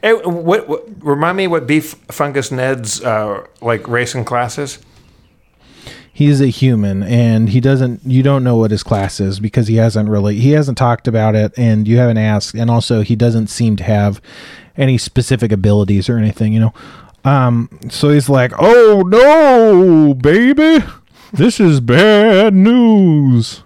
[0.00, 1.04] Hey, what, what?
[1.04, 4.78] Remind me what beef fungus Ned's uh, like racing and class is.
[6.18, 9.76] He's a human and he doesn't you don't know what his class is because he
[9.76, 13.46] hasn't really he hasn't talked about it and you haven't asked and also he doesn't
[13.46, 14.20] seem to have
[14.76, 16.74] any specific abilities or anything, you know.
[17.24, 20.84] Um so he's like, "Oh no, baby.
[21.32, 23.62] This is bad news."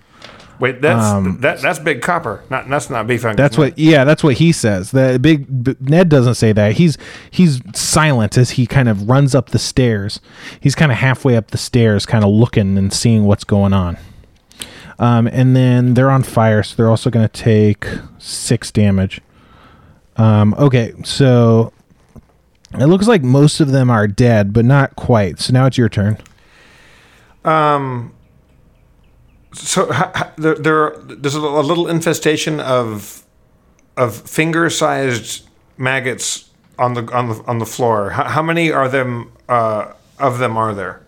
[0.63, 2.45] Wait, that's that, that's big copper.
[2.49, 3.41] Not that's not beef fungus.
[3.41, 4.93] Um, That's what, yeah, that's what he says.
[4.93, 6.75] The big b- Ned doesn't say that.
[6.75, 6.97] He's
[7.33, 10.21] he's silent as he kind of runs up the stairs.
[10.61, 13.99] He's kind of halfway up the stairs, kind of looking and seeing what's going on.
[15.01, 17.85] Um, and then they're on fire, so they're also going to take
[18.19, 19.21] six damage.
[20.17, 21.73] Um, okay, so
[22.75, 25.41] it looks like most of them are dead, but not quite.
[25.41, 26.19] So now it's your turn.
[29.53, 33.25] So ha, ha, there, there there's a, a little infestation of
[33.97, 35.47] of finger-sized
[35.77, 38.11] maggots on the on the on the floor.
[38.11, 41.03] How, how many are them uh, of them are there?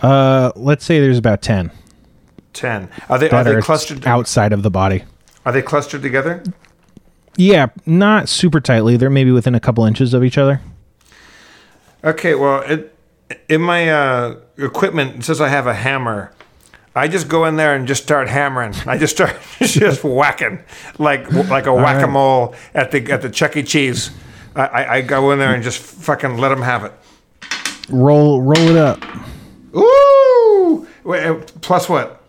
[0.00, 1.70] Uh, let's say there's about ten.
[2.52, 2.88] Ten.
[3.08, 4.06] Are they are they clustered?
[4.06, 5.04] outside of the body.
[5.46, 6.42] Are they clustered together?
[7.36, 8.96] Yeah, not super tightly.
[8.96, 10.60] They're maybe within a couple inches of each other.
[12.02, 12.34] Okay.
[12.34, 12.96] Well, it,
[13.48, 16.32] in my uh, equipment it says I have a hammer.
[16.98, 18.74] I just go in there and just start hammering.
[18.86, 20.60] I just start just whacking
[20.98, 23.62] like like a whack a mole at the at the Chuck E.
[23.62, 24.10] Cheese.
[24.56, 26.92] I, I, I go in there and just fucking let them have it.
[27.88, 29.00] Roll, roll it up.
[29.76, 30.86] Ooh!
[31.04, 32.22] Wait, uh, plus what?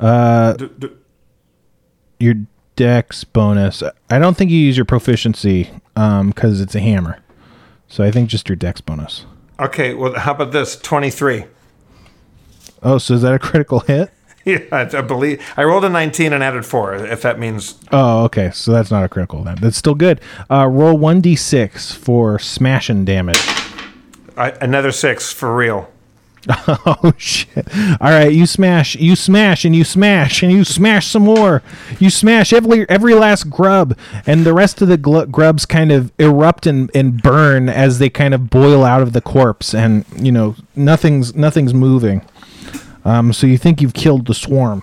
[0.00, 0.56] Uh,
[2.18, 2.34] Your
[2.76, 3.82] dex bonus.
[4.10, 7.18] I don't think you use your proficiency um because it's a hammer.
[7.88, 9.26] So I think just your dex bonus.
[9.60, 9.94] okay.
[9.94, 10.76] Well, how about this?
[10.76, 11.44] Twenty-three.
[12.84, 14.10] Oh, so is that a critical hit?
[14.44, 16.94] Yeah, I, believe I rolled a nineteen and added four.
[16.94, 18.50] If that means Oh, okay.
[18.52, 19.56] So that's not a critical then.
[19.56, 20.20] That's still good.
[20.50, 23.40] Uh, roll one d six for smashing damage.
[24.36, 25.90] I, another six for real.
[26.86, 27.66] Oh shit!
[28.02, 31.62] All right, you smash, you smash, and you smash, and you smash some more.
[31.98, 36.12] You smash every every last grub, and the rest of the gl- grubs kind of
[36.18, 40.30] erupt and, and burn as they kind of boil out of the corpse, and you
[40.30, 42.20] know nothing's nothing's moving.
[43.04, 44.82] Um, so you think you've killed the swarm?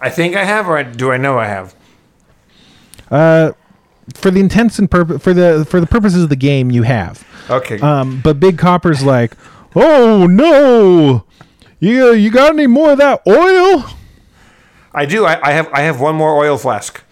[0.00, 1.74] I think I have, or do I know I have?
[3.10, 3.52] Uh,
[4.14, 7.24] For the intents and purpose for the for the purposes of the game, you have.
[7.48, 7.78] Okay.
[7.80, 9.34] Um, but Big Copper's like,
[9.74, 11.24] Oh no!
[11.80, 13.84] You you got any more of that oil?
[14.92, 15.24] I do.
[15.24, 15.68] I, I have.
[15.72, 17.02] I have one more oil flask.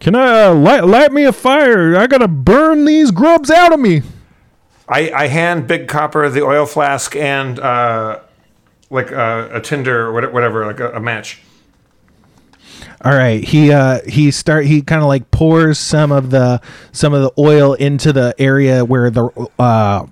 [0.00, 1.96] Can I uh, light light me a fire?
[1.96, 4.02] I gotta burn these grubs out of me.
[4.88, 8.20] I, I hand Big Copper the oil flask and uh,
[8.90, 11.40] like a, a tinder or whatever, like a, a match.
[13.02, 16.60] All right, he uh he start he kind of like pours some of the
[16.92, 19.26] some of the oil into the area where the
[19.58, 20.06] uh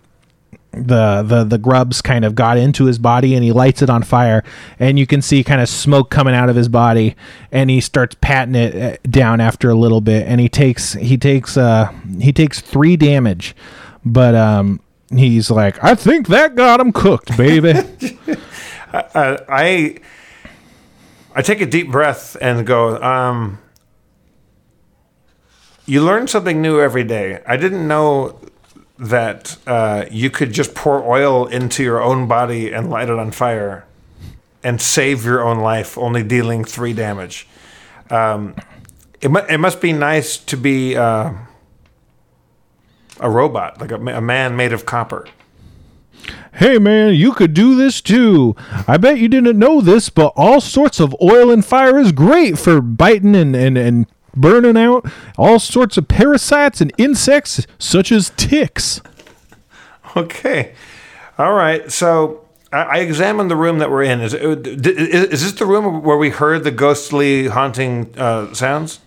[0.73, 4.03] the the the grubs kind of got into his body and he lights it on
[4.03, 4.43] fire
[4.79, 7.15] and you can see kind of smoke coming out of his body
[7.51, 11.19] and he starts patting it uh, down after a little bit and he takes he
[11.19, 13.55] takes uh he takes 3 damage
[14.05, 14.81] but um
[15.11, 17.75] he's like I think that got him cooked baby
[18.93, 19.97] Uh, I
[21.35, 23.03] I take a deep breath and go.
[23.03, 23.59] Um,
[25.87, 27.41] you learn something new every day.
[27.47, 28.39] I didn't know
[28.99, 33.31] that uh, you could just pour oil into your own body and light it on
[33.33, 33.87] fire
[34.63, 37.49] and save your own life, only dealing three damage.
[38.11, 38.55] Um,
[39.23, 41.33] it, mu- it must be nice to be uh,
[43.23, 45.27] a robot, like a, a man made of copper.
[46.55, 48.55] Hey man, you could do this too.
[48.87, 52.59] I bet you didn't know this, but all sorts of oil and fire is great
[52.59, 54.07] for biting and, and, and
[54.37, 59.01] burning out all sorts of parasites and insects, such as ticks.
[60.15, 60.75] Okay.
[61.39, 61.91] All right.
[61.91, 64.21] So I, I examined the room that we're in.
[64.21, 69.01] Is, it, is, is this the room where we heard the ghostly haunting uh, sounds?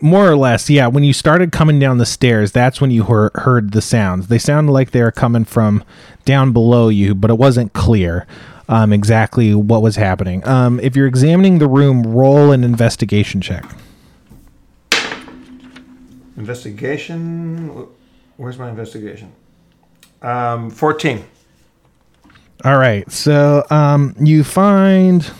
[0.00, 0.86] More or less, yeah.
[0.86, 4.28] When you started coming down the stairs, that's when you heard, heard the sounds.
[4.28, 5.84] They sounded like they were coming from
[6.24, 8.26] down below you, but it wasn't clear
[8.68, 10.46] um, exactly what was happening.
[10.46, 13.64] Um, if you're examining the room, roll an investigation check.
[16.36, 17.86] Investigation.
[18.36, 19.32] Where's my investigation?
[20.22, 21.24] Um, 14.
[22.64, 23.10] All right.
[23.10, 25.30] So um, you find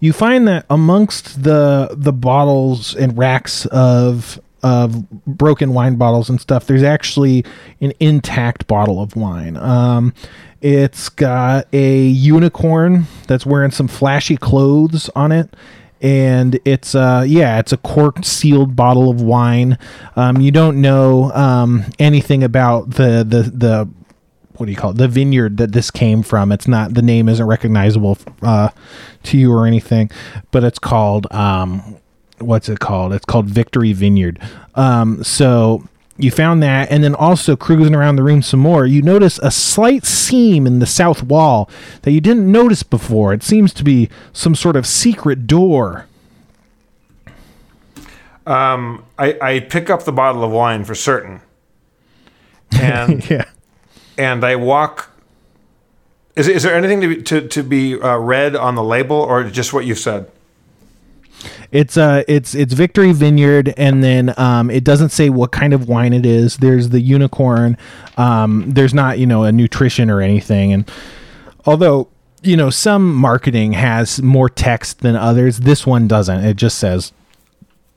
[0.00, 6.40] you find that amongst the the bottles and racks of of broken wine bottles and
[6.40, 7.44] stuff, there's actually
[7.80, 9.56] an intact bottle of wine.
[9.56, 10.12] Um,
[10.60, 15.54] it's got a unicorn that's wearing some flashy clothes on it.
[16.02, 19.76] And it's uh yeah, it's a corked sealed bottle of wine.
[20.16, 23.88] Um, you don't know um, anything about the the the
[24.60, 24.98] what do you call it?
[24.98, 26.52] The vineyard that this came from.
[26.52, 28.68] It's not the name isn't recognizable uh,
[29.22, 30.10] to you or anything
[30.50, 31.96] but it's called um,
[32.38, 33.12] what's it called?
[33.14, 34.38] It's called victory vineyard.
[34.74, 35.88] Um, so
[36.18, 39.50] you found that and then also cruising around the room some more you notice a
[39.50, 41.70] slight seam in the south wall
[42.02, 43.32] that you didn't notice before.
[43.32, 46.06] It seems to be some sort of secret door.
[48.46, 51.40] Um, I, I pick up the bottle of wine for certain.
[52.72, 53.46] And yeah
[54.20, 55.10] and I walk.
[56.36, 59.44] Is, is there anything to be, to, to be uh, read on the label or
[59.44, 60.30] just what you said?
[61.72, 65.88] It's uh it's it's Victory Vineyard and then um it doesn't say what kind of
[65.88, 66.56] wine it is.
[66.58, 67.76] There's the unicorn.
[68.18, 70.90] Um there's not, you know, a nutrition or anything and
[71.64, 72.08] although
[72.42, 76.44] you know some marketing has more text than others, this one doesn't.
[76.44, 77.12] It just says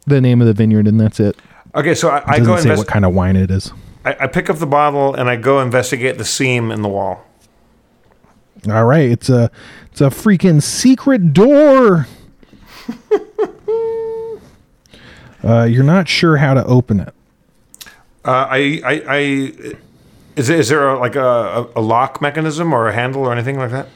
[0.06, 1.36] the name of the vineyard and that's it.
[1.76, 3.74] Okay, so I, It I go say invest- what kind of wine it is.
[4.06, 7.26] I, I pick up the bottle and I go investigate the seam in the wall.
[8.70, 9.52] All right, it's a
[9.92, 12.08] it's a freaking secret door.
[15.44, 17.14] uh, you're not sure how to open it.
[18.26, 19.18] Uh, I, I, I,
[20.38, 23.72] is, is there a, like a, a lock mechanism or a handle or anything like
[23.72, 23.88] that?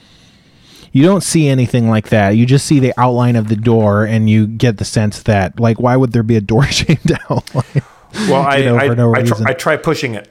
[0.91, 2.31] You don't see anything like that.
[2.31, 5.79] You just see the outline of the door, and you get the sense that, like,
[5.79, 7.83] why would there be a door shaped outline?
[8.13, 9.47] Well, I, know, I, no I, tr- reason.
[9.47, 10.29] I try pushing it.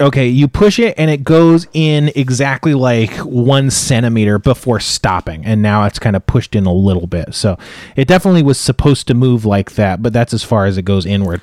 [0.00, 5.62] okay, you push it, and it goes in exactly like one centimeter before stopping, and
[5.62, 7.34] now it's kind of pushed in a little bit.
[7.34, 7.58] So
[7.96, 11.04] it definitely was supposed to move like that, but that's as far as it goes
[11.06, 11.42] inward.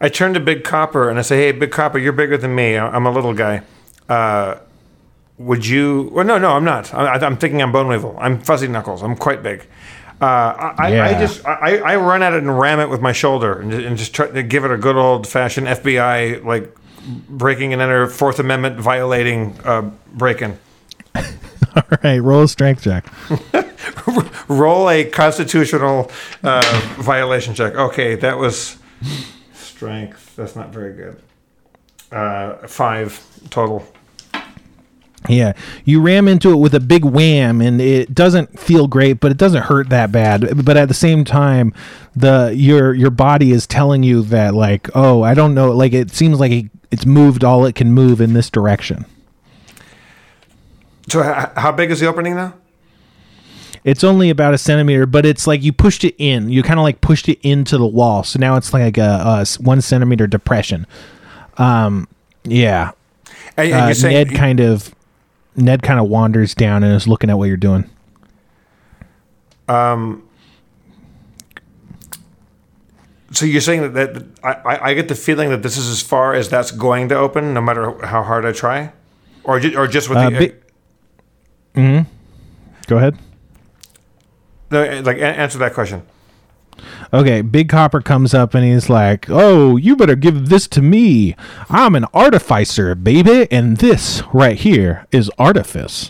[0.00, 2.76] I turn to Big Copper and I say, "Hey, Big Copper, you're bigger than me.
[2.76, 3.62] I'm a little guy.
[4.08, 4.56] Uh,
[5.38, 6.10] would you?
[6.12, 6.92] Well, no, no, I'm not.
[6.92, 8.16] I, I'm thinking I'm Bone Weevil.
[8.20, 9.02] I'm Fuzzy Knuckles.
[9.02, 9.66] I'm quite big.
[10.22, 13.72] Uh, I, just I, I run at it and ram it with my shoulder and,
[13.72, 16.72] and just try to give it a good old fashioned FBI like
[17.28, 20.58] breaking and enter Fourth Amendment violating uh, break-in.
[21.16, 23.04] All right, roll a strength check.
[24.48, 26.10] Roll a constitutional
[26.42, 27.74] uh, violation check.
[27.74, 28.78] Okay, that was
[29.54, 30.36] strength.
[30.36, 31.20] That's not very good.
[32.10, 33.86] Uh, five total.
[35.28, 35.52] Yeah,
[35.84, 39.36] you ram into it with a big wham, and it doesn't feel great, but it
[39.36, 40.64] doesn't hurt that bad.
[40.64, 41.72] But at the same time,
[42.16, 46.10] the your your body is telling you that like, oh, I don't know, like it
[46.10, 49.06] seems like it, it's moved all it can move in this direction.
[51.08, 52.54] So how big is the opening now?
[53.84, 56.48] It's only about a centimeter, but it's like you pushed it in.
[56.50, 59.80] You kind of like pushed it into the wall, so now it's like a one
[59.80, 60.86] centimeter depression.
[61.58, 62.06] Um,
[62.44, 62.92] yeah,
[63.56, 64.94] And, and uh, you're saying Ned kind of
[65.56, 67.88] Ned kind of wanders down and is looking at what you're doing.
[69.68, 70.22] Um.
[73.32, 76.34] so you're saying that, that I, I- get the feeling that this is as far
[76.34, 78.92] as that's going to open, no matter how hard I try,
[79.44, 80.38] or ju- or just with Uh, the
[81.74, 82.06] bi- Mhm.
[82.86, 83.16] Go ahead.
[84.70, 86.02] no, like answer that question.
[87.12, 91.36] Okay, Big Copper comes up and he's like, "Oh, you better give this to me.
[91.68, 96.08] I'm an artificer, baby, and this right here is artifice."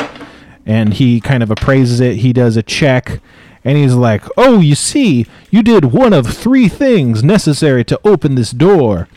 [0.65, 2.19] And he kind of appraises it.
[2.19, 3.21] He does a check,
[3.65, 8.35] and he's like, "Oh, you see, you did one of three things necessary to open
[8.37, 9.09] this door."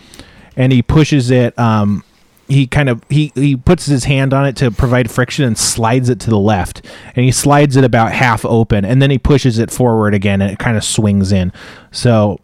[0.57, 1.57] And he pushes it.
[1.59, 2.03] Um,
[2.47, 6.09] he kind of he he puts his hand on it to provide friction and slides
[6.09, 6.85] it to the left.
[7.15, 10.51] And he slides it about half open and then he pushes it forward again and
[10.51, 11.51] it kind of swings in.
[11.91, 12.39] So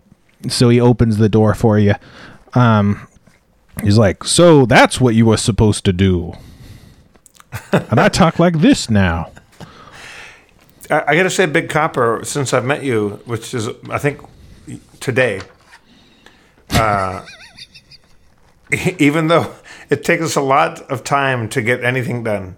[0.48, 1.94] so he opens the door for you.
[2.54, 3.08] Um
[3.84, 6.34] he's like so that's what you were supposed to do.
[7.72, 9.32] And i talk like this now.
[10.90, 14.22] I, I got to say, Big Copper, since I've met you, which is I think
[15.00, 15.42] today,
[16.72, 17.26] uh,
[19.00, 19.54] even though
[19.92, 22.56] it takes us a lot of time to get anything done,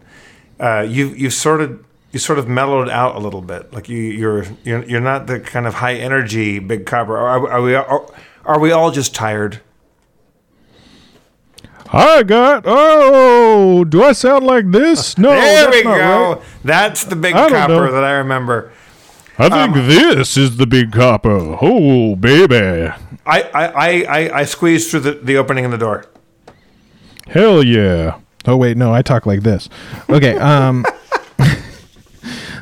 [0.60, 3.74] uh, you you sort of you sort of mellowed out a little bit.
[3.74, 7.18] Like you you're you're, you're not the kind of high energy Big Copper.
[7.18, 8.06] Are, are we are,
[8.46, 9.60] are we all just tired?
[11.96, 15.90] i got oh do i sound like this no there we go.
[15.92, 16.42] right.
[16.64, 17.92] That's the Big Copper know.
[17.92, 18.72] that I remember.
[19.38, 21.58] I think this is the big copper.
[21.62, 22.92] Oh, baby.
[23.26, 26.06] I I, I, I, I squeezed through the, the opening in the door.
[27.28, 28.20] Hell yeah.
[28.46, 29.70] Oh wait, no, I talk like this.
[30.10, 30.86] Okay, um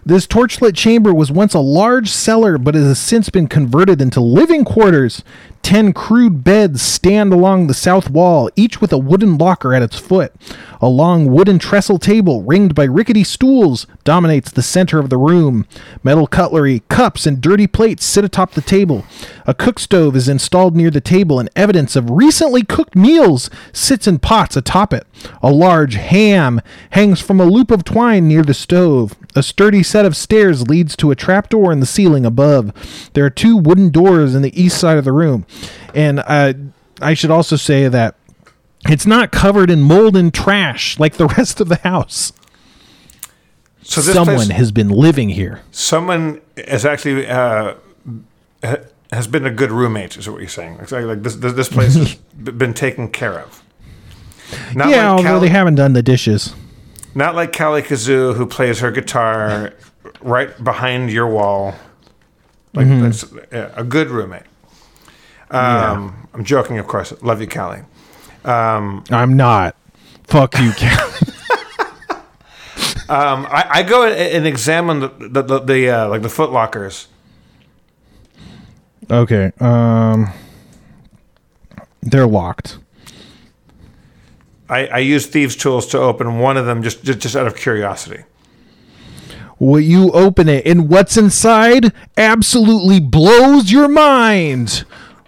[0.03, 4.19] This torchlit chamber was once a large cellar, but it has since been converted into
[4.19, 5.23] living quarters.
[5.61, 9.97] Ten crude beds stand along the south wall, each with a wooden locker at its
[9.97, 10.33] foot.
[10.81, 15.67] A long wooden trestle table, ringed by rickety stools, dominates the center of the room.
[16.03, 19.05] Metal cutlery, cups, and dirty plates sit atop the table.
[19.45, 24.07] A cook stove is installed near the table, and evidence of recently cooked meals sits
[24.07, 25.05] in pots atop it.
[25.43, 29.15] A large ham hangs from a loop of twine near the stove.
[29.35, 32.73] A sturdy set of stairs leads to a trapdoor in the ceiling above.
[33.13, 35.45] There are two wooden doors in the east side of the room.
[35.93, 36.53] And uh,
[37.01, 38.15] I should also say that
[38.87, 42.33] it's not covered in mold and trash like the rest of the house.
[43.83, 45.61] So Someone place, has been living here.
[45.71, 47.73] someone has actually uh,
[49.11, 50.17] has been a good roommate.
[50.17, 50.77] Is what you're saying?
[50.91, 53.63] Like, this, this place has been taken care of.
[54.75, 56.53] Not yeah, like although they haven't done the dishes.
[57.15, 59.73] not like Callie Kazoo, who plays her guitar
[60.21, 61.73] right behind your wall.
[62.73, 63.01] Like Mm-hmm.
[63.03, 64.43] that's yeah, a good roommate.
[65.51, 67.13] Um, I'm joking, of course.
[67.21, 67.81] Love you, Callie.
[69.11, 69.75] I'm not.
[70.23, 71.13] Fuck you, Cal.
[73.09, 77.09] Um, I, I go and- examine the the, the, the uh, like the foot lockers.
[79.09, 79.51] okay.
[79.59, 80.31] Um,
[82.01, 82.77] they're locked.
[84.69, 87.55] I, I use thieves' tools to open one of them just just, just out of
[87.57, 88.23] curiosity.
[89.59, 94.85] Well, you open it, and what's inside absolutely blows your mind.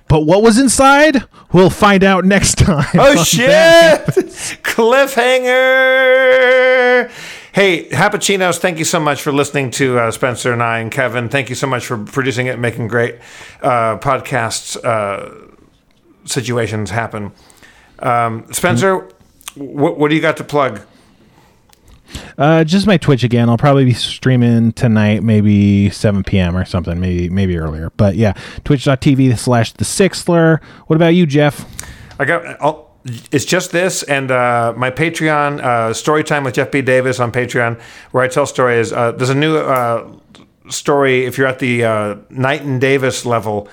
[0.08, 1.24] But what was inside?
[1.52, 2.86] We'll find out next time.
[2.96, 3.48] Oh shit!
[5.64, 7.12] Cliffhanger.
[7.54, 11.30] Hey, Hapuchinos, thank you so much for listening to uh, Spencer and I and Kevin.
[11.30, 13.16] Thank you so much for producing it, and making great
[13.62, 15.30] uh, podcasts uh,
[16.26, 17.32] situations happen.
[18.00, 19.08] Um, Spencer,
[19.56, 20.82] what, what do you got to plug?
[22.38, 23.50] Uh, just my Twitch again.
[23.50, 26.56] I'll probably be streaming tonight, maybe 7 p.m.
[26.56, 27.92] or something, maybe maybe earlier.
[27.98, 28.34] But yeah,
[28.64, 30.62] twitch.tv slash the Sixthler.
[30.88, 31.66] What about you, Jeff?
[32.20, 32.62] I got.
[32.62, 32.92] I'll,
[33.32, 36.82] it's just this and uh, my Patreon uh, story time with Jeff B.
[36.82, 37.80] Davis on Patreon,
[38.12, 38.94] where I tell stories.
[38.94, 40.10] Uh, there's a new uh,
[40.70, 41.26] story.
[41.26, 43.68] If you're at the uh, Knight and Davis level,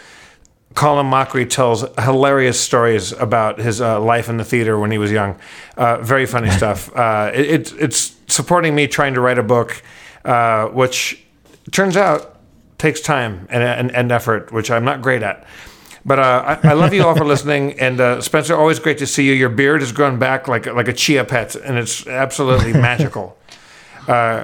[0.75, 5.11] Colin Mochrie tells hilarious stories about his uh, life in the theater when he was
[5.11, 5.37] young.
[5.77, 6.95] Uh, very funny stuff.
[6.97, 9.83] Uh, it, it's it's supporting me trying to write a book,
[10.25, 11.23] uh, which
[11.73, 12.37] turns out
[12.79, 15.47] takes time and, and, and effort, which I'm not great at.
[16.07, 17.79] But uh, I, I love you all for listening.
[17.79, 19.35] And uh, Spencer, always great to see you.
[19.35, 23.37] Your beard has grown back like like a chia pet, and it's absolutely magical.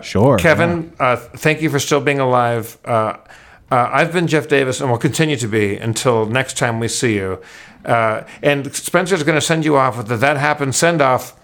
[0.02, 0.38] Sure.
[0.38, 2.78] Kevin, uh, thank you for still being alive.
[3.70, 7.14] Uh, I've been Jeff Davis and will continue to be until next time we see
[7.14, 7.40] you.
[7.84, 11.38] Uh, and Spencer's going to send you off with the That Happened send off.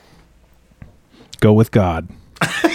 [1.40, 2.08] Go with God.